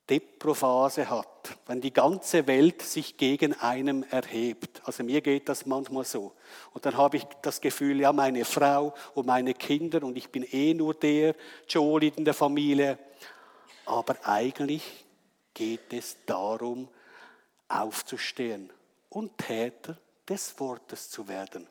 Deprophase 0.09 1.09
hat, 1.09 1.57
wenn 1.67 1.79
die 1.79 1.93
ganze 1.93 2.45
Welt 2.47 2.81
sich 2.81 3.15
gegen 3.15 3.53
einem 3.53 4.03
erhebt. 4.03 4.81
Also 4.83 5.03
mir 5.03 5.21
geht 5.21 5.47
das 5.47 5.65
manchmal 5.65 6.03
so. 6.03 6.33
Und 6.73 6.85
dann 6.85 6.97
habe 6.97 7.17
ich 7.17 7.23
das 7.41 7.61
Gefühl, 7.61 8.01
ja, 8.01 8.11
meine 8.11 8.43
Frau 8.43 8.93
und 9.15 9.25
meine 9.25 9.53
Kinder 9.53 10.03
und 10.03 10.17
ich 10.17 10.29
bin 10.29 10.43
eh 10.43 10.73
nur 10.73 10.93
der 10.93 11.35
Joel 11.67 12.03
in 12.03 12.25
der 12.25 12.33
Familie 12.33 12.99
aber 13.91 14.15
eigentlich 14.23 15.05
geht 15.53 15.93
es 15.93 16.17
darum, 16.25 16.87
aufzustehen 17.67 18.69
und 19.09 19.37
Täter 19.37 19.97
des 20.27 20.57
Wortes 20.59 21.09
zu 21.09 21.27
werden. 21.27 21.67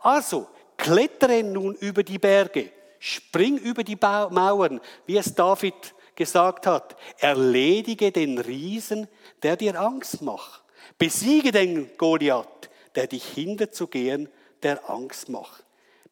Also, 0.00 0.48
klettere 0.76 1.42
nun 1.42 1.74
über 1.74 2.02
die 2.02 2.18
Berge, 2.18 2.70
spring 2.98 3.58
über 3.58 3.84
die 3.84 3.96
Mauern, 3.96 4.80
wie 5.06 5.16
es 5.16 5.34
David 5.34 5.94
gesagt 6.14 6.66
hat. 6.66 6.96
Erledige 7.18 8.12
den 8.12 8.38
Riesen, 8.38 9.08
der 9.42 9.56
dir 9.56 9.80
Angst 9.80 10.22
macht. 10.22 10.62
Besiege 10.98 11.50
den 11.50 11.96
Goliath, 11.96 12.70
der 12.94 13.06
dich 13.06 13.24
hindert 13.24 13.74
zu 13.74 13.86
gehen, 13.86 14.28
der 14.62 14.88
Angst 14.88 15.28
macht. 15.28 15.64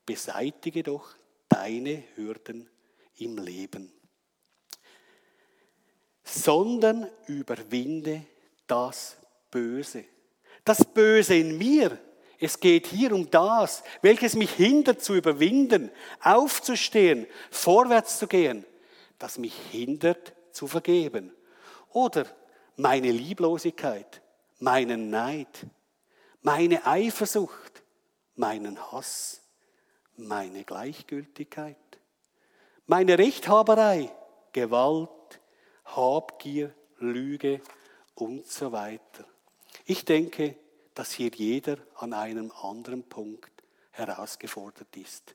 Beseitige 0.07 0.83
doch 0.83 1.15
deine 1.49 2.03
Hürden 2.17 2.69
im 3.17 3.39
Leben 3.39 3.93
sondern 6.33 7.09
überwinde 7.27 8.23
das 8.67 9.17
Böse. 9.51 10.05
Das 10.65 10.85
Böse 10.85 11.35
in 11.35 11.59
mir. 11.59 11.99
Es 12.39 12.59
geht 12.59 12.87
hier 12.87 13.13
um 13.13 13.31
das, 13.31 13.85
welches 14.01 14.35
mich 14.35 14.51
hindert 14.53 15.03
zu 15.03 15.15
überwinden, 15.15 15.91
aufzustehen, 16.21 17.27
vorwärts 17.51 18.19
zu 18.19 18.27
gehen, 18.27 18.65
das 19.19 19.39
mich 19.39 19.55
hindert 19.71 20.33
zu 20.51 20.67
vergeben. 20.67 21.33
Oder 21.91 22.27
meine 22.77 23.13
Lieblosigkeit, 23.13 24.23
meinen 24.59 25.11
Neid, 25.11 25.67
meine 26.41 26.85
Eifersucht, 26.85 27.83
meinen 28.35 28.91
Hass, 28.91 29.41
meine 30.17 30.65
Gleichgültigkeit, 30.65 31.77
meine 32.87 33.19
Rechthaberei, 33.19 34.11
Gewalt, 34.53 35.11
Habgier, 35.97 36.75
Lüge 36.99 37.61
und 38.15 38.47
so 38.47 38.73
weiter. 38.73 39.25
Ich 39.85 40.05
denke, 40.05 40.57
dass 40.95 41.13
hier 41.13 41.31
jeder 41.35 41.79
an 41.97 42.13
einem 42.13 42.51
anderen 42.63 43.03
Punkt 43.03 43.51
herausgefordert 43.91 44.97
ist. 44.97 45.35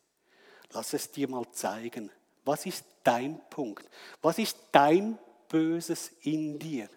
Lass 0.71 0.93
es 0.93 1.11
dir 1.11 1.29
mal 1.29 1.45
zeigen. 1.51 2.11
Was 2.45 2.65
ist 2.65 2.85
dein 3.03 3.41
Punkt? 3.49 3.87
Was 4.21 4.37
ist 4.37 4.57
dein 4.71 5.17
Böses 5.49 6.11
in 6.21 6.59
dir? 6.59 6.89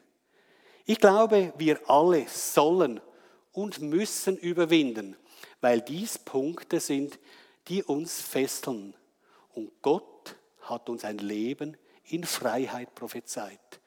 Ich 0.85 0.99
glaube, 0.99 1.53
wir 1.57 1.81
alle 1.89 2.27
sollen 2.29 3.01
und 3.53 3.81
müssen 3.81 4.37
überwinden, 4.37 5.17
weil 5.61 5.81
dies 5.81 6.19
Punkte 6.19 6.81
sind, 6.81 7.19
die 7.69 7.83
uns 7.83 8.21
fesseln. 8.21 8.95
Und 9.55 9.71
Gott 9.83 10.37
hat 10.63 10.89
uns 10.89 11.05
ein 11.05 11.19
Leben 11.19 11.77
in 12.13 12.25
Freiheit 12.25 12.95
prophezeit. 12.95 13.81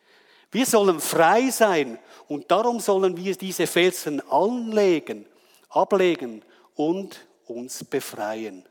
Wir 0.52 0.66
sollen 0.66 1.00
frei 1.00 1.50
sein 1.50 1.98
und 2.28 2.50
darum 2.52 2.80
sollen 2.80 3.18
wir 3.18 3.36
diese 3.36 3.66
Felsen 3.66 4.22
anlegen, 4.30 5.26
ablegen 5.70 6.44
und 6.76 7.26
uns 7.48 7.84
befreien. 7.84 8.64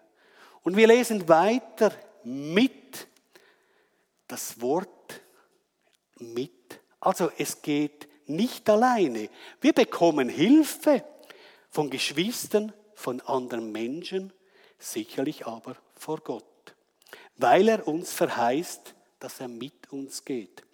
Und 0.62 0.76
wir 0.76 0.86
lesen 0.86 1.28
weiter 1.28 1.92
mit 2.22 3.08
das 4.28 4.60
Wort 4.60 5.20
mit. 6.18 6.80
Also 7.00 7.30
es 7.36 7.60
geht 7.60 8.08
nicht 8.28 8.70
alleine. 8.70 9.28
Wir 9.60 9.72
bekommen 9.72 10.28
Hilfe 10.28 11.04
von 11.68 11.90
Geschwistern, 11.90 12.72
von 12.94 13.20
anderen 13.22 13.72
Menschen, 13.72 14.32
sicherlich 14.78 15.46
aber 15.46 15.76
vor 15.94 16.18
Gott, 16.18 16.44
weil 17.36 17.68
er 17.68 17.88
uns 17.88 18.12
verheißt, 18.12 18.94
dass 19.22 19.38
er 19.38 19.46
mit 19.46 19.92
uns 19.92 20.24
geht 20.24 20.64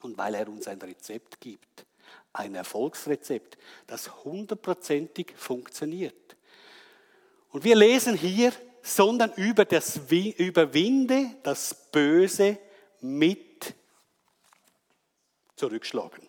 und 0.00 0.18
weil 0.18 0.34
er 0.34 0.48
uns 0.48 0.66
ein 0.66 0.80
Rezept 0.80 1.40
gibt, 1.40 1.86
ein 2.32 2.56
Erfolgsrezept, 2.56 3.56
das 3.86 4.24
hundertprozentig 4.24 5.32
funktioniert. 5.36 6.36
Und 7.50 7.62
wir 7.62 7.76
lesen 7.76 8.16
hier, 8.16 8.52
sondern 8.82 9.32
über 9.34 9.64
das 9.64 10.00
Überwinde 10.08 11.36
das 11.44 11.90
Böse 11.92 12.58
mit 13.00 13.72
zurückschlagen. 15.54 16.26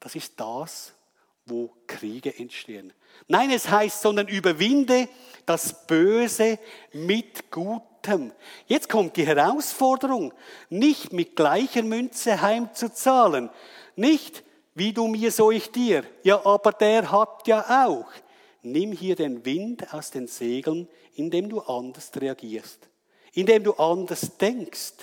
Das 0.00 0.16
ist 0.16 0.38
das, 0.38 0.94
wo 1.48 1.70
Kriege 1.86 2.38
entstehen. 2.38 2.92
Nein, 3.26 3.50
es 3.50 3.68
heißt, 3.68 4.02
sondern 4.02 4.28
überwinde 4.28 5.08
das 5.46 5.86
Böse 5.86 6.58
mit 6.92 7.50
Gutem. 7.50 8.32
Jetzt 8.66 8.88
kommt 8.88 9.16
die 9.16 9.26
Herausforderung, 9.26 10.32
nicht 10.70 11.12
mit 11.12 11.36
gleicher 11.36 11.82
Münze 11.82 12.40
heimzuzahlen, 12.40 13.50
nicht 13.96 14.44
wie 14.74 14.92
du 14.92 15.08
mir, 15.08 15.32
so 15.32 15.50
ich 15.50 15.70
dir. 15.70 16.04
Ja, 16.22 16.44
aber 16.46 16.72
der 16.72 17.10
hat 17.10 17.46
ja 17.46 17.86
auch. 17.86 18.08
Nimm 18.62 18.92
hier 18.92 19.16
den 19.16 19.44
Wind 19.44 19.92
aus 19.92 20.10
den 20.10 20.26
Segeln, 20.26 20.88
indem 21.14 21.48
du 21.48 21.60
anders 21.60 22.10
reagierst, 22.16 22.88
indem 23.32 23.64
du 23.64 23.72
anders 23.74 24.36
denkst. 24.36 24.94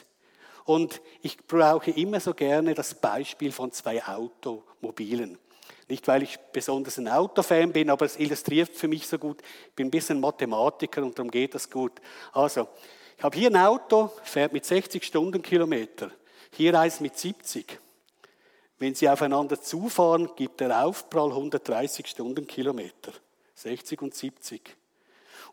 Und 0.64 1.02
ich 1.22 1.38
brauche 1.46 1.92
immer 1.92 2.20
so 2.20 2.34
gerne 2.34 2.74
das 2.74 2.96
Beispiel 2.96 3.52
von 3.52 3.72
zwei 3.72 4.04
Automobilen. 4.04 5.38
Nicht, 5.88 6.08
weil 6.08 6.24
ich 6.24 6.40
besonders 6.52 6.98
ein 6.98 7.08
Autofan 7.08 7.72
bin, 7.72 7.90
aber 7.90 8.06
es 8.06 8.18
illustriert 8.18 8.76
für 8.76 8.88
mich 8.88 9.08
so 9.08 9.20
gut. 9.20 9.42
Ich 9.70 9.76
bin 9.76 9.88
ein 9.88 9.92
bisschen 9.92 10.20
Mathematiker 10.20 11.04
und 11.04 11.18
darum 11.18 11.30
geht 11.30 11.54
das 11.54 11.70
gut. 11.70 11.94
Also, 12.34 12.68
ich 13.18 13.24
habe 13.24 13.38
hier 13.38 13.50
ein 13.50 13.58
Auto, 13.58 14.12
fährt 14.24 14.52
mit 14.52 14.66
60 14.66 15.04
Stundenkilometer. 15.04 16.12
Hier 16.52 16.80
eins 16.80 17.00
mit 17.00 17.18
70. 17.18 17.80
Wenn 18.80 18.96
sie 18.96 19.08
aufeinander 19.08 19.62
zufahren, 19.62 20.30
gibt 20.36 20.60
der 20.60 20.86
Aufprall 20.86 21.30
130 21.30 22.08
Stundenkilometer. 22.08 23.14
60 23.54 24.02
und 24.02 24.16
70. 24.16 24.76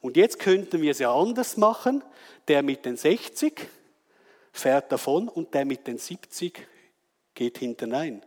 Und 0.00 0.16
jetzt 0.16 0.38
könnten 0.38 0.82
wir 0.82 0.90
es 0.90 0.98
ja 0.98 1.14
anders 1.14 1.56
machen. 1.56 2.02
Der 2.48 2.62
mit 2.62 2.84
den 2.84 2.96
60 2.96 3.68
fährt 4.52 4.90
davon 4.90 5.28
und 5.28 5.54
der 5.54 5.64
mit 5.64 5.86
den 5.86 5.98
70 5.98 6.66
geht 7.34 7.58
hinternein. 7.58 8.24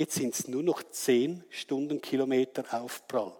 Jetzt 0.00 0.14
sind 0.14 0.32
es 0.32 0.48
nur 0.48 0.62
noch 0.62 0.82
10 0.82 1.44
Stundenkilometer 1.50 2.64
Aufprall. 2.72 3.36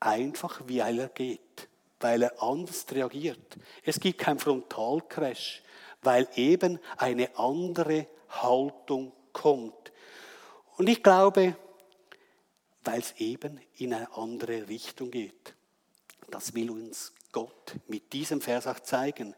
Einfach 0.00 0.62
weil 0.66 0.98
er 0.98 1.08
geht, 1.10 1.68
weil 2.00 2.22
er 2.22 2.42
anders 2.42 2.86
reagiert. 2.90 3.58
Es 3.82 4.00
gibt 4.00 4.18
keinen 4.18 4.38
Frontalcrash, 4.38 5.62
weil 6.00 6.26
eben 6.36 6.80
eine 6.96 7.36
andere 7.36 8.06
Haltung 8.30 9.12
kommt. 9.34 9.92
Und 10.78 10.88
ich 10.88 11.02
glaube, 11.02 11.54
weil 12.82 13.00
es 13.00 13.12
eben 13.18 13.60
in 13.76 13.92
eine 13.92 14.10
andere 14.16 14.66
Richtung 14.66 15.10
geht. 15.10 15.54
Das 16.30 16.54
will 16.54 16.70
uns 16.70 17.12
Gott 17.30 17.74
mit 17.88 18.10
diesem 18.14 18.40
Vers 18.40 18.66
auch 18.66 18.80
zeigen. 18.80 19.34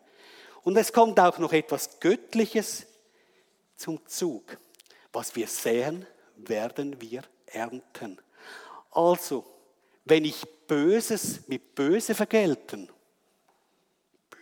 Und 0.62 0.76
es 0.76 0.92
kommt 0.92 1.18
auch 1.18 1.38
noch 1.38 1.52
etwas 1.52 1.98
Göttliches 1.98 2.86
zum 3.74 4.06
Zug. 4.06 4.56
Was 5.12 5.34
wir 5.34 5.48
säen, 5.48 6.06
werden 6.36 7.00
wir 7.00 7.22
ernten. 7.46 8.18
Also, 8.90 9.44
wenn 10.04 10.24
ich 10.24 10.46
Böses 10.66 11.46
mit 11.48 11.74
Böse 11.74 12.14
vergelten, 12.14 12.88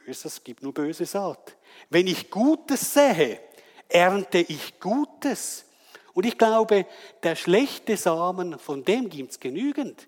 Böses 0.05 0.43
gibt 0.45 0.63
nur 0.63 0.75
böse 0.75 1.07
Saat. 1.07 1.57
Wenn 1.89 2.07
ich 2.07 2.31
Gutes 2.31 2.93
sähe, 2.93 3.41
ernte 3.89 4.39
ich 4.39 4.79
Gutes. 4.79 5.65
Und 6.13 6.27
ich 6.27 6.37
glaube, 6.37 6.87
der 7.23 7.37
schlechte 7.37 7.97
Samen, 7.97 8.59
von 8.59 8.85
dem 8.85 9.09
gibt 9.09 9.33
es 9.33 9.41
genügend. 9.41 10.07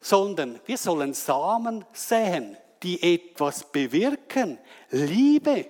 Sondern 0.00 0.60
wir 0.66 0.78
sollen 0.78 1.14
Samen 1.14 1.84
säen, 1.92 2.56
die 2.82 3.14
etwas 3.14 3.70
bewirken. 3.70 4.58
Liebe, 4.90 5.66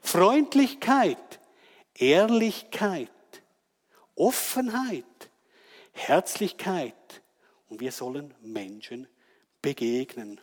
Freundlichkeit, 0.00 1.40
Ehrlichkeit, 1.94 3.10
Offenheit, 4.20 5.30
Herzlichkeit. 5.92 7.22
Und 7.70 7.80
wir 7.80 7.90
sollen 7.90 8.34
Menschen 8.42 9.08
begegnen. 9.62 10.38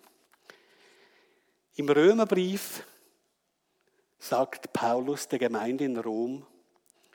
Im 1.76 1.88
Römerbrief 1.88 2.84
sagt 4.18 4.74
Paulus 4.74 5.28
der 5.28 5.38
Gemeinde 5.38 5.86
in 5.86 5.98
Rom, 5.98 6.44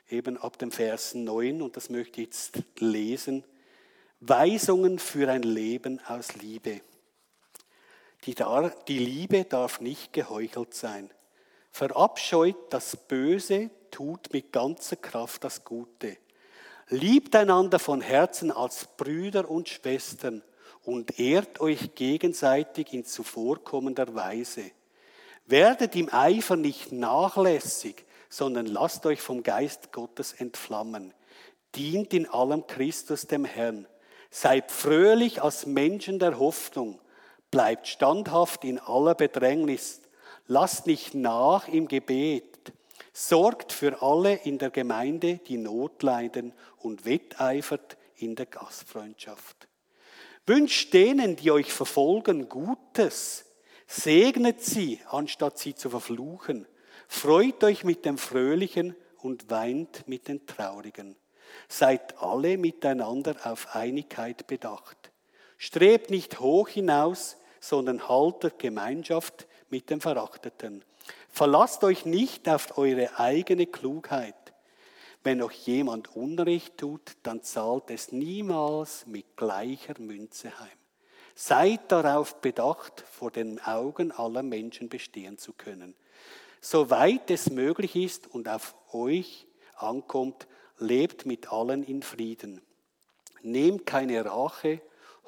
eben 0.09 0.37
ab 0.37 0.57
dem 0.57 0.71
Vers 0.71 1.15
9, 1.15 1.61
und 1.61 1.75
das 1.75 1.89
möchte 1.89 2.21
ich 2.21 2.27
jetzt 2.27 2.63
lesen, 2.79 3.43
Weisungen 4.21 4.99
für 4.99 5.29
ein 5.29 5.43
Leben 5.43 5.99
aus 6.07 6.35
Liebe. 6.35 6.79
Die, 8.25 8.99
Liebe 8.99 9.43
darf 9.43 9.81
nicht 9.81 10.13
geheuchelt 10.13 10.73
sein. 10.73 11.11
Verabscheut 11.71 12.55
das 12.71 12.95
Böse, 12.95 13.69
tut 13.91 14.31
mit 14.31 14.53
ganzer 14.53 14.95
Kraft 14.95 15.43
das 15.43 15.65
Gute. 15.65 16.22
Liebt 16.89 17.35
einander 17.35 17.79
von 17.79 18.01
Herzen 18.01 18.51
als 18.51 18.87
Brüder 18.97 19.49
und 19.49 19.69
Schwestern 19.69 20.43
und 20.83 21.19
ehrt 21.19 21.61
euch 21.61 21.95
gegenseitig 21.95 22.93
in 22.93 23.05
zuvorkommender 23.05 24.13
Weise. 24.15 24.71
Werdet 25.45 25.95
im 25.95 26.13
Eifer 26.13 26.55
nicht 26.55 26.91
nachlässig, 26.91 28.05
sondern 28.29 28.65
lasst 28.65 29.05
euch 29.05 29.21
vom 29.21 29.43
Geist 29.43 29.91
Gottes 29.91 30.33
entflammen. 30.33 31.13
Dient 31.75 32.13
in 32.13 32.29
allem 32.29 32.67
Christus 32.67 33.27
dem 33.27 33.45
Herrn. 33.45 33.87
Seid 34.29 34.71
fröhlich 34.71 35.41
als 35.41 35.65
Menschen 35.65 36.19
der 36.19 36.39
Hoffnung 36.39 36.99
Bleibt 37.53 37.87
standhaft 37.87 38.63
in 38.63 38.79
aller 38.79 39.13
Bedrängnis. 39.13 40.01
Lasst 40.47 40.87
nicht 40.87 41.13
nach 41.13 41.67
im 41.67 41.87
Gebet. 41.87 42.52
Sorgt 43.13 43.71
für 43.71 44.01
alle 44.01 44.33
in 44.33 44.57
der 44.57 44.71
Gemeinde, 44.71 45.37
die 45.47 45.57
Not 45.57 46.01
leiden 46.01 46.51
und 46.79 47.05
wetteifert 47.05 47.97
in 48.15 48.35
der 48.35 48.47
Gastfreundschaft. 48.47 49.67
Wünscht 50.47 50.93
denen, 50.93 51.35
die 51.35 51.51
euch 51.51 51.71
verfolgen, 51.71 52.49
Gutes. 52.49 53.45
Segnet 53.85 54.61
sie, 54.61 54.99
anstatt 55.09 55.59
sie 55.59 55.75
zu 55.75 55.91
verfluchen. 55.91 56.67
Freut 57.07 57.63
euch 57.63 57.83
mit 57.83 58.05
dem 58.05 58.17
Fröhlichen 58.17 58.95
und 59.19 59.49
weint 59.51 60.07
mit 60.07 60.27
den 60.27 60.45
Traurigen. 60.47 61.15
Seid 61.67 62.17
alle 62.19 62.57
miteinander 62.57 63.35
auf 63.43 63.75
Einigkeit 63.75 64.47
bedacht. 64.47 65.11
Strebt 65.57 66.09
nicht 66.09 66.39
hoch 66.39 66.67
hinaus, 66.67 67.37
sondern 67.59 68.09
haltet 68.09 68.59
Gemeinschaft 68.59 69.47
mit 69.69 69.89
dem 69.89 70.01
Verachteten. 70.01 70.83
Verlasst 71.33 71.83
euch 71.83 72.05
nicht 72.05 72.47
auf 72.47 72.77
eure 72.77 73.17
eigene 73.17 73.65
Klugheit. 73.65 74.35
Wenn 75.23 75.41
euch 75.41 75.65
jemand 75.65 76.15
Unrecht 76.15 76.77
tut, 76.77 77.13
dann 77.23 77.41
zahlt 77.41 77.89
es 77.89 78.11
niemals 78.11 79.07
mit 79.07 79.35
gleicher 79.35 79.95
Münze 79.97 80.59
heim. 80.59 80.77
Seid 81.33 81.91
darauf 81.91 82.39
bedacht, 82.39 83.03
vor 83.09 83.31
den 83.31 83.59
Augen 83.61 84.11
aller 84.11 84.43
Menschen 84.43 84.89
bestehen 84.89 85.39
zu 85.39 85.53
können. 85.53 85.95
Soweit 86.61 87.31
es 87.31 87.49
möglich 87.49 87.95
ist 87.95 88.27
und 88.27 88.47
auf 88.47 88.75
euch 88.91 89.47
ankommt, 89.75 90.45
lebt 90.77 91.25
mit 91.25 91.51
allen 91.51 91.83
in 91.83 92.03
Frieden. 92.03 92.61
Nehmt 93.41 93.87
keine 93.87 94.23
Rache, 94.23 94.81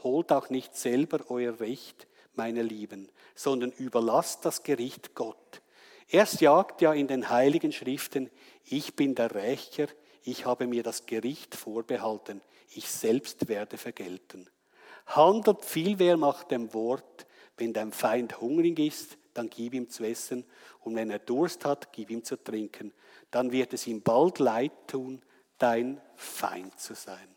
holt 0.04 0.32
auch 0.32 0.52
nicht 0.52 0.78
selber 0.78 1.32
euer 1.32 1.60
Recht, 1.60 2.06
meine 2.36 2.62
Lieben, 2.62 3.10
sondern 3.34 3.72
überlasst 3.72 4.46
das 4.46 4.62
Gericht 4.62 5.16
Gott. 5.16 5.64
Erst 6.08 6.42
jagt 6.42 6.82
ja 6.82 6.94
in 6.94 7.08
den 7.08 7.30
heiligen 7.30 7.72
Schriften, 7.72 8.30
ich 8.64 8.96
bin 8.96 9.16
der 9.16 9.34
Rächer, 9.34 9.88
ich 10.24 10.46
habe 10.46 10.68
mir 10.68 10.84
das 10.84 11.06
Gericht 11.06 11.56
vorbehalten, 11.56 12.42
ich 12.70 12.90
selbst 12.90 13.48
werde 13.48 13.78
vergelten. 13.78 14.50
Handelt 15.08 15.64
viel 15.66 15.96
mehr 15.98 16.18
nach 16.18 16.44
dem 16.44 16.74
Wort, 16.74 17.26
wenn 17.58 17.74
dein 17.74 17.92
Feind 17.92 18.42
hungrig 18.42 18.80
ist, 18.80 19.18
dann 19.34 19.50
gib 19.50 19.74
ihm 19.74 19.90
zu 19.90 20.04
essen, 20.04 20.46
und 20.82 20.96
wenn 20.96 21.10
er 21.10 21.20
Durst 21.20 21.66
hat, 21.66 21.92
gib 21.92 22.10
ihm 22.10 22.24
zu 22.24 22.42
trinken. 22.42 22.94
Dann 23.32 23.52
wird 23.52 23.74
es 23.74 23.88
ihm 23.88 24.02
bald 24.02 24.40
leid 24.40 24.72
tun, 24.88 25.22
dein 25.58 26.02
Feind 26.16 26.80
zu 26.80 26.94
sein. 26.94 27.28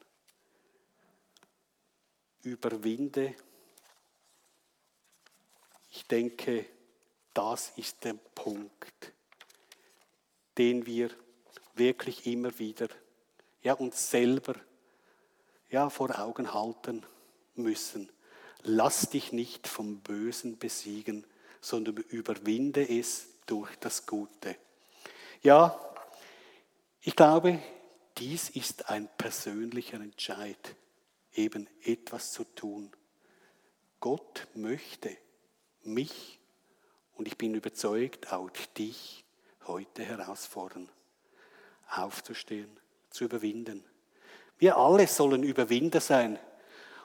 Überwinde. 2.43 3.35
Ich 5.91 6.07
denke, 6.07 6.67
das 7.39 7.71
ist 7.77 8.03
der 8.03 8.15
Punkt, 8.15 9.13
den 10.59 10.87
wir 10.87 11.09
wirklich 11.77 12.27
immer 12.27 12.59
wieder 12.59 12.89
ja, 13.63 13.75
uns 13.75 14.11
selber 14.11 14.57
ja, 15.71 15.89
vor 15.89 16.19
Augen 16.19 16.53
halten 16.53 17.07
müssen. 17.55 18.11
Lass 18.65 19.11
dich 19.11 19.31
nicht 19.31 19.69
vom 19.69 20.01
Bösen 20.01 20.59
besiegen, 20.59 21.25
sondern 21.61 21.99
überwinde 22.09 22.83
es 22.83 23.29
durch 23.47 23.77
das 23.77 24.05
Gute. 24.05 24.57
Ja, 25.41 25.79
ich 27.03 27.15
glaube, 27.15 27.63
dies 28.17 28.51
ist 28.51 28.91
ein 28.91 29.09
persönlicher 29.17 30.01
Entscheid, 30.01 30.75
eben 31.35 31.69
etwas 31.85 32.33
zu 32.33 32.43
tun. 32.43 32.91
Gott 34.01 34.49
möchte 34.55 35.17
mich 35.85 36.38
und 37.19 37.27
ich 37.27 37.37
bin 37.37 37.55
überzeugt, 37.55 38.33
auch 38.33 38.49
dich 38.79 39.25
heute 39.67 40.05
herausfordern, 40.05 40.89
aufzustehen, 41.91 42.71
zu 43.11 43.25
überwinden. 43.25 43.85
Wir 44.59 44.77
alle 44.77 45.07
sollen 45.09 45.43
Überwinder 45.43 46.01
sein. 46.01 46.39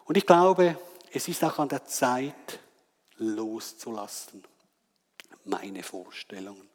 Und 0.06 0.16
ich 0.16 0.26
glaube, 0.26 0.78
es 1.12 1.28
ist 1.28 1.44
auch 1.44 1.58
an 1.58 1.70
der 1.70 1.86
Zeit, 1.86 2.60
loszulassen. 3.18 4.44
Meine 5.46 5.82
Vorstellungen, 5.82 6.70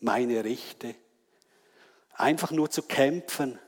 meine 0.00 0.44
Rechte. 0.44 0.94
Einfach 2.12 2.50
nur 2.50 2.70
zu 2.70 2.82
kämpfen. 2.82 3.58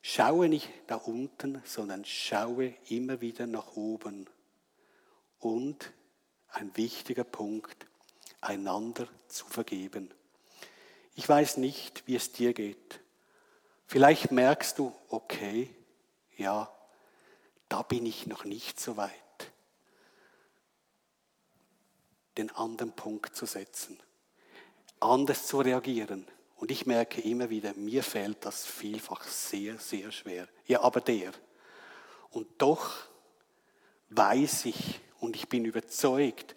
Schaue 0.00 0.48
nicht 0.48 0.70
da 0.86 0.96
unten, 0.96 1.62
sondern 1.64 2.06
schaue 2.06 2.74
immer 2.88 3.20
wieder 3.20 3.46
nach 3.46 3.76
oben. 3.76 4.28
Und 5.38 5.92
ein 6.48 6.74
wichtiger 6.76 7.24
Punkt, 7.24 7.86
einander 8.40 9.08
zu 9.28 9.46
vergeben. 9.46 10.12
Ich 11.14 11.28
weiß 11.28 11.58
nicht, 11.58 12.06
wie 12.06 12.16
es 12.16 12.32
dir 12.32 12.54
geht. 12.54 13.00
Vielleicht 13.86 14.30
merkst 14.30 14.78
du, 14.78 14.94
okay, 15.08 15.74
ja, 16.36 16.72
da 17.68 17.82
bin 17.82 18.06
ich 18.06 18.26
noch 18.26 18.44
nicht 18.44 18.80
so 18.80 18.96
weit, 18.96 19.10
den 22.38 22.50
anderen 22.50 22.92
Punkt 22.92 23.36
zu 23.36 23.46
setzen, 23.46 23.98
anders 25.00 25.46
zu 25.46 25.60
reagieren. 25.60 26.26
Und 26.56 26.70
ich 26.70 26.86
merke 26.86 27.20
immer 27.20 27.50
wieder, 27.50 27.74
mir 27.74 28.02
fällt 28.02 28.44
das 28.44 28.66
vielfach 28.66 29.24
sehr, 29.24 29.78
sehr 29.78 30.12
schwer. 30.12 30.46
Ja, 30.66 30.82
aber 30.82 31.00
der. 31.00 31.32
Und 32.30 32.46
doch 32.58 32.96
weiß 34.10 34.66
ich 34.66 35.00
und 35.20 35.36
ich 35.36 35.48
bin 35.48 35.64
überzeugt, 35.64 36.54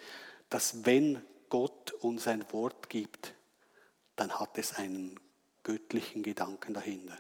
dass 0.50 0.86
wenn 0.86 1.24
Gott 1.54 1.92
uns 1.92 2.28
ein 2.28 2.52
Wort 2.52 2.90
gibt, 2.90 3.36
dann 4.16 4.40
hat 4.40 4.58
es 4.58 4.74
einen 4.74 5.20
göttlichen 5.62 6.24
Gedanken 6.24 6.74
dahinter. 6.74 7.16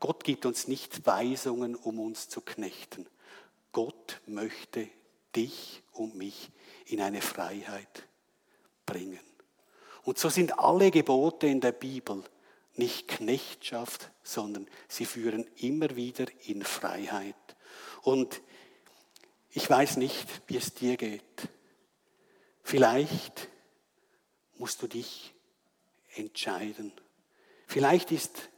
Gott 0.00 0.24
gibt 0.24 0.44
uns 0.44 0.66
nicht 0.66 1.06
Weisungen, 1.06 1.76
um 1.76 2.00
uns 2.00 2.28
zu 2.28 2.40
knechten. 2.40 3.06
Gott 3.70 4.20
möchte 4.26 4.88
dich 5.36 5.84
und 5.92 6.16
mich 6.16 6.50
in 6.86 7.00
eine 7.00 7.22
Freiheit 7.22 8.08
bringen. 8.86 9.20
Und 10.02 10.18
so 10.18 10.30
sind 10.30 10.58
alle 10.58 10.90
Gebote 10.90 11.46
in 11.46 11.60
der 11.60 11.70
Bibel 11.70 12.24
nicht 12.74 13.06
Knechtschaft, 13.06 14.10
sondern 14.24 14.66
sie 14.88 15.04
führen 15.04 15.46
immer 15.58 15.94
wieder 15.94 16.26
in 16.44 16.64
Freiheit. 16.64 17.36
Und 18.02 18.42
ich 19.50 19.70
weiß 19.70 19.96
nicht, 19.96 20.26
wie 20.48 20.56
es 20.56 20.74
dir 20.74 20.96
geht. 20.96 21.22
Vielleicht 22.64 23.48
musst 24.60 24.82
du 24.82 24.88
dich 24.88 25.32
entscheiden. 26.16 26.92
Vielleicht 27.66 28.12
ist 28.12 28.50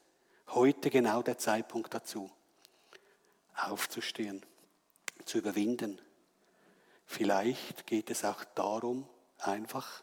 heute 0.48 0.90
genau 0.90 1.22
der 1.22 1.38
Zeitpunkt 1.38 1.94
dazu, 1.94 2.28
aufzustehen 3.54 4.44
zu 5.24 5.38
überwinden. 5.38 6.00
Vielleicht 7.06 7.86
geht 7.86 8.10
es 8.10 8.24
auch 8.24 8.42
darum, 8.42 9.08
einfach 9.38 10.02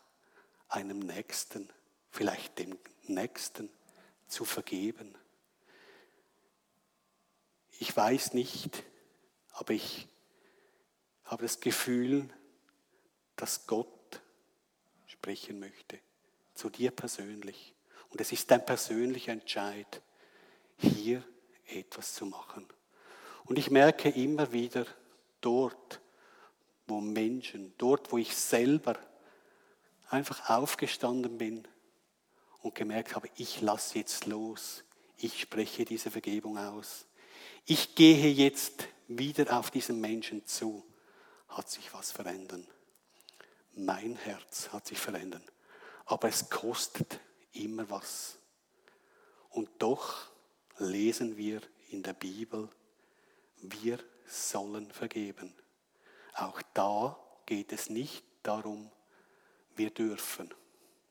einem 0.70 1.00
Nächsten, 1.00 1.70
vielleicht 2.12 2.60
dem 2.60 2.80
Nächsten 3.04 3.70
zu 4.30 4.46
vergeben. 4.46 5.18
Ich 7.78 7.94
weiß 7.94 8.36
nicht, 8.36 8.84
aber 9.52 9.74
ich 9.74 10.08
habe 11.26 11.44
das 11.44 11.60
Gefühl, 11.60 12.30
dass 13.36 13.68
Gott 13.68 13.99
sprechen 15.20 15.60
möchte, 15.60 16.00
zu 16.54 16.70
dir 16.70 16.92
persönlich. 16.92 17.74
Und 18.10 18.22
es 18.22 18.32
ist 18.32 18.50
dein 18.50 18.66
persönlicher 18.66 19.34
Entscheid, 19.34 20.02
hier 20.78 21.24
etwas 21.68 22.14
zu 22.14 22.26
machen. 22.26 22.66
Und 23.44 23.60
ich 23.60 23.70
merke 23.70 24.10
immer 24.10 24.52
wieder, 24.54 24.86
dort, 25.42 26.00
wo 26.88 27.02
Menschen, 27.02 27.74
dort, 27.78 28.12
wo 28.12 28.18
ich 28.18 28.36
selber 28.36 28.98
einfach 30.10 30.50
aufgestanden 30.50 31.38
bin 31.38 31.68
und 32.62 32.76
gemerkt 32.76 33.16
habe, 33.16 33.30
ich 33.36 33.62
lasse 33.62 34.00
jetzt 34.00 34.26
los, 34.26 34.84
ich 35.18 35.42
spreche 35.42 35.86
diese 35.86 36.10
Vergebung 36.12 36.58
aus. 36.58 37.06
Ich 37.66 37.94
gehe 37.96 38.32
jetzt 38.32 38.88
wieder 39.08 39.58
auf 39.58 39.70
diesen 39.70 40.00
Menschen 40.00 40.46
zu, 40.46 40.84
hat 41.50 41.70
sich 41.70 41.94
was 41.94 42.12
verändert. 42.12 42.66
Mein 43.80 44.18
Herz 44.18 44.70
hat 44.74 44.88
sich 44.88 45.00
verändert. 45.00 45.44
Aber 46.06 46.28
es 46.28 46.50
kostet 46.50 47.22
immer 47.54 47.90
was. 47.90 48.38
Und 49.52 49.70
doch 49.80 50.28
lesen 50.80 51.38
wir 51.38 51.62
in 51.90 52.04
der 52.04 52.14
Bibel, 52.14 52.68
wir 53.62 54.00
sollen 54.28 54.92
vergeben. 54.92 55.54
Auch 56.34 56.62
da 56.74 57.18
geht 57.46 57.72
es 57.72 57.90
nicht 57.90 58.26
darum, 58.44 58.92
wir 59.76 59.92
dürfen, 59.92 60.54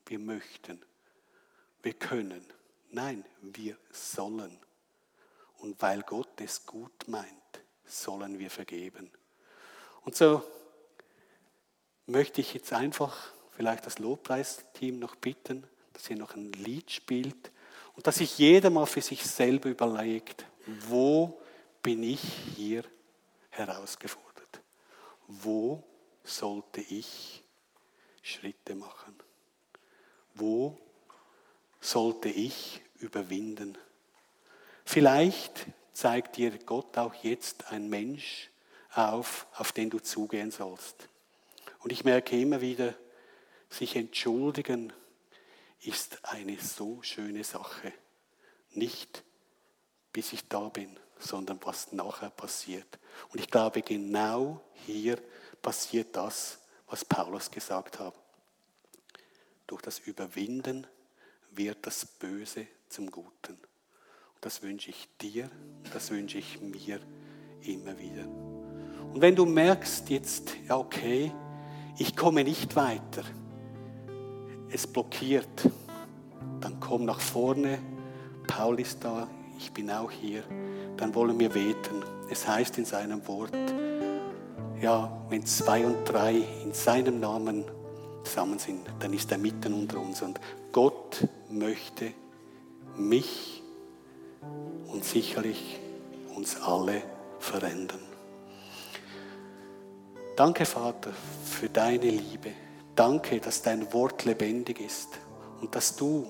wir 0.04 0.18
möchten, 0.18 0.84
wir 1.82 1.94
können. 1.94 2.44
Nein, 2.90 3.24
wir 3.40 3.78
sollen. 3.90 4.58
Und 5.56 5.80
weil 5.80 6.02
Gott 6.02 6.38
es 6.40 6.66
gut 6.66 7.08
meint, 7.08 7.62
sollen 7.86 8.38
wir 8.38 8.50
vergeben. 8.50 9.10
Und 10.04 10.16
so 10.16 10.42
möchte 12.08 12.40
ich 12.40 12.54
jetzt 12.54 12.72
einfach 12.72 13.32
vielleicht 13.56 13.86
das 13.86 13.98
Lobpreisteam 13.98 14.98
noch 14.98 15.14
bitten, 15.16 15.64
dass 15.92 16.08
ihr 16.10 16.16
noch 16.16 16.34
ein 16.34 16.52
Lied 16.52 16.90
spielt 16.90 17.50
und 17.94 18.06
dass 18.06 18.16
sich 18.16 18.38
jeder 18.38 18.70
mal 18.70 18.86
für 18.86 19.02
sich 19.02 19.24
selber 19.24 19.68
überlegt, 19.68 20.46
wo 20.88 21.40
bin 21.82 22.02
ich 22.02 22.20
hier 22.56 22.84
herausgefordert? 23.50 24.60
Wo 25.26 25.82
sollte 26.24 26.80
ich 26.80 27.42
Schritte 28.22 28.74
machen? 28.74 29.16
Wo 30.34 30.78
sollte 31.80 32.28
ich 32.28 32.80
überwinden? 33.00 33.76
Vielleicht 34.84 35.66
zeigt 35.92 36.36
dir 36.36 36.56
Gott 36.58 36.96
auch 36.96 37.14
jetzt 37.14 37.70
ein 37.70 37.88
Mensch 37.88 38.50
auf, 38.94 39.46
auf 39.54 39.72
den 39.72 39.90
du 39.90 39.98
zugehen 39.98 40.50
sollst. 40.50 41.08
Und 41.80 41.92
ich 41.92 42.04
merke 42.04 42.40
immer 42.40 42.60
wieder, 42.60 42.94
sich 43.70 43.96
entschuldigen 43.96 44.92
ist 45.82 46.24
eine 46.24 46.58
so 46.58 47.02
schöne 47.02 47.44
Sache. 47.44 47.92
Nicht 48.72 49.22
bis 50.12 50.32
ich 50.32 50.48
da 50.48 50.68
bin, 50.68 50.98
sondern 51.18 51.58
was 51.62 51.92
nachher 51.92 52.30
passiert. 52.30 52.98
Und 53.30 53.40
ich 53.40 53.48
glaube, 53.50 53.82
genau 53.82 54.60
hier 54.86 55.18
passiert 55.62 56.16
das, 56.16 56.58
was 56.88 57.04
Paulus 57.04 57.50
gesagt 57.50 57.98
hat. 57.98 58.14
Durch 59.66 59.82
das 59.82 59.98
Überwinden 60.00 60.86
wird 61.50 61.86
das 61.86 62.04
Böse 62.06 62.66
zum 62.88 63.10
Guten. 63.10 63.52
Und 63.52 64.40
das 64.40 64.62
wünsche 64.62 64.90
ich 64.90 65.08
dir, 65.20 65.50
das 65.92 66.10
wünsche 66.10 66.38
ich 66.38 66.60
mir 66.60 67.00
immer 67.62 67.98
wieder. 67.98 68.26
Und 68.26 69.20
wenn 69.20 69.36
du 69.36 69.44
merkst 69.44 70.08
jetzt, 70.10 70.54
ja 70.66 70.76
okay, 70.76 71.32
ich 71.98 72.16
komme 72.16 72.44
nicht 72.44 72.76
weiter, 72.76 73.22
es 74.70 74.86
blockiert, 74.86 75.68
dann 76.60 76.78
komm 76.80 77.04
nach 77.04 77.20
vorne. 77.20 77.78
Paul 78.46 78.80
ist 78.80 79.04
da, 79.04 79.28
ich 79.58 79.72
bin 79.72 79.90
auch 79.90 80.10
hier. 80.10 80.42
Dann 80.96 81.14
wollen 81.14 81.38
wir 81.38 81.50
beten. 81.50 82.02
Es 82.30 82.46
heißt 82.46 82.78
in 82.78 82.84
seinem 82.84 83.26
Wort, 83.26 83.52
ja, 84.80 85.10
wenn 85.28 85.44
zwei 85.44 85.84
und 85.84 86.04
drei 86.04 86.36
in 86.62 86.72
seinem 86.72 87.20
Namen 87.20 87.64
zusammen 88.24 88.58
sind, 88.58 88.86
dann 89.00 89.12
ist 89.12 89.32
er 89.32 89.38
mitten 89.38 89.72
unter 89.72 90.00
uns. 90.00 90.22
Und 90.22 90.40
Gott 90.72 91.26
möchte 91.50 92.12
mich 92.96 93.62
und 94.92 95.04
sicherlich 95.04 95.80
uns 96.34 96.60
alle 96.60 97.02
verändern. 97.38 98.07
Danke, 100.38 100.66
Vater, 100.66 101.10
für 101.44 101.68
deine 101.68 102.10
Liebe. 102.10 102.52
Danke, 102.94 103.40
dass 103.40 103.60
dein 103.60 103.92
Wort 103.92 104.24
lebendig 104.24 104.80
ist 104.80 105.08
und 105.60 105.74
dass 105.74 105.96
du 105.96 106.28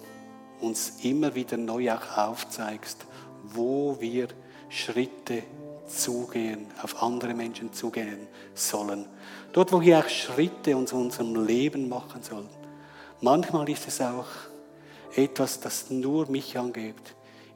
uns 0.62 0.94
immer 1.02 1.34
wieder 1.34 1.58
neu 1.58 1.92
auch 1.92 2.16
aufzeigst, 2.16 3.04
wo 3.42 3.98
wir 4.00 4.28
Schritte 4.70 5.42
zugehen, 5.86 6.68
auf 6.82 7.02
andere 7.02 7.34
Menschen 7.34 7.74
zugehen 7.74 8.26
sollen. 8.54 9.04
Dort, 9.52 9.72
wo 9.72 9.82
wir 9.82 9.98
auch 9.98 10.08
Schritte 10.08 10.70
in 10.70 10.78
unserem 10.78 11.44
Leben 11.44 11.90
machen 11.90 12.22
sollen. 12.22 12.48
Manchmal 13.20 13.68
ist 13.68 13.88
es 13.88 14.00
auch 14.00 14.24
etwas, 15.16 15.60
das 15.60 15.90
nur 15.90 16.30
mich 16.30 16.56
angeht, 16.56 16.94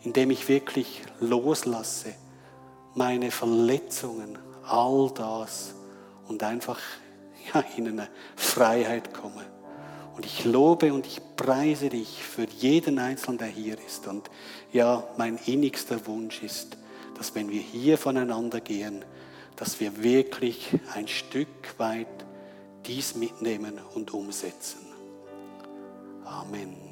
indem 0.03 0.31
ich 0.31 0.47
wirklich 0.51 1.01
loslasse, 1.19 2.13
meine 2.95 3.31
Verletzungen, 3.31 4.37
all 4.65 5.11
das 5.15 5.77
und 6.29 6.43
einfach 6.43 6.81
ja, 7.53 7.65
in 7.77 7.89
eine 7.89 8.09
Freiheit 8.37 9.13
komme. 9.13 9.45
Und 10.15 10.27
ich 10.27 10.45
lobe 10.45 10.93
und 10.93 11.07
ich 11.07 11.21
preise 11.37 11.89
dich 11.89 12.23
für 12.23 12.47
jeden 12.59 12.99
Einzelnen, 12.99 13.39
der 13.39 13.49
hier 13.49 13.79
ist. 13.87 14.07
Und 14.07 14.31
ja, 14.73 15.05
mein 15.17 15.39
innigster 15.47 16.07
Wunsch 16.07 16.43
ist, 16.43 16.77
dass 17.17 17.35
wenn 17.35 17.51
wir 17.51 17.61
hier 17.61 17.97
voneinander 17.97 18.61
gehen, 18.61 19.05
dass 19.57 19.81
wir 19.81 20.03
wirklich 20.03 20.69
ein 20.95 21.09
Stück 21.09 21.79
weit 21.79 22.09
dies 22.87 23.15
mitnehmen 23.15 23.81
und 23.95 24.13
umsetzen. 24.13 24.81
Amen. 26.25 26.92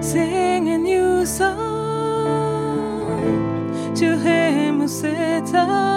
singing 0.00 0.86
you 0.86 1.26
song 1.26 1.56
to 3.96 4.16
him 4.18 4.80
who 4.80 4.88
sits 4.88 5.50
high. 5.50 5.95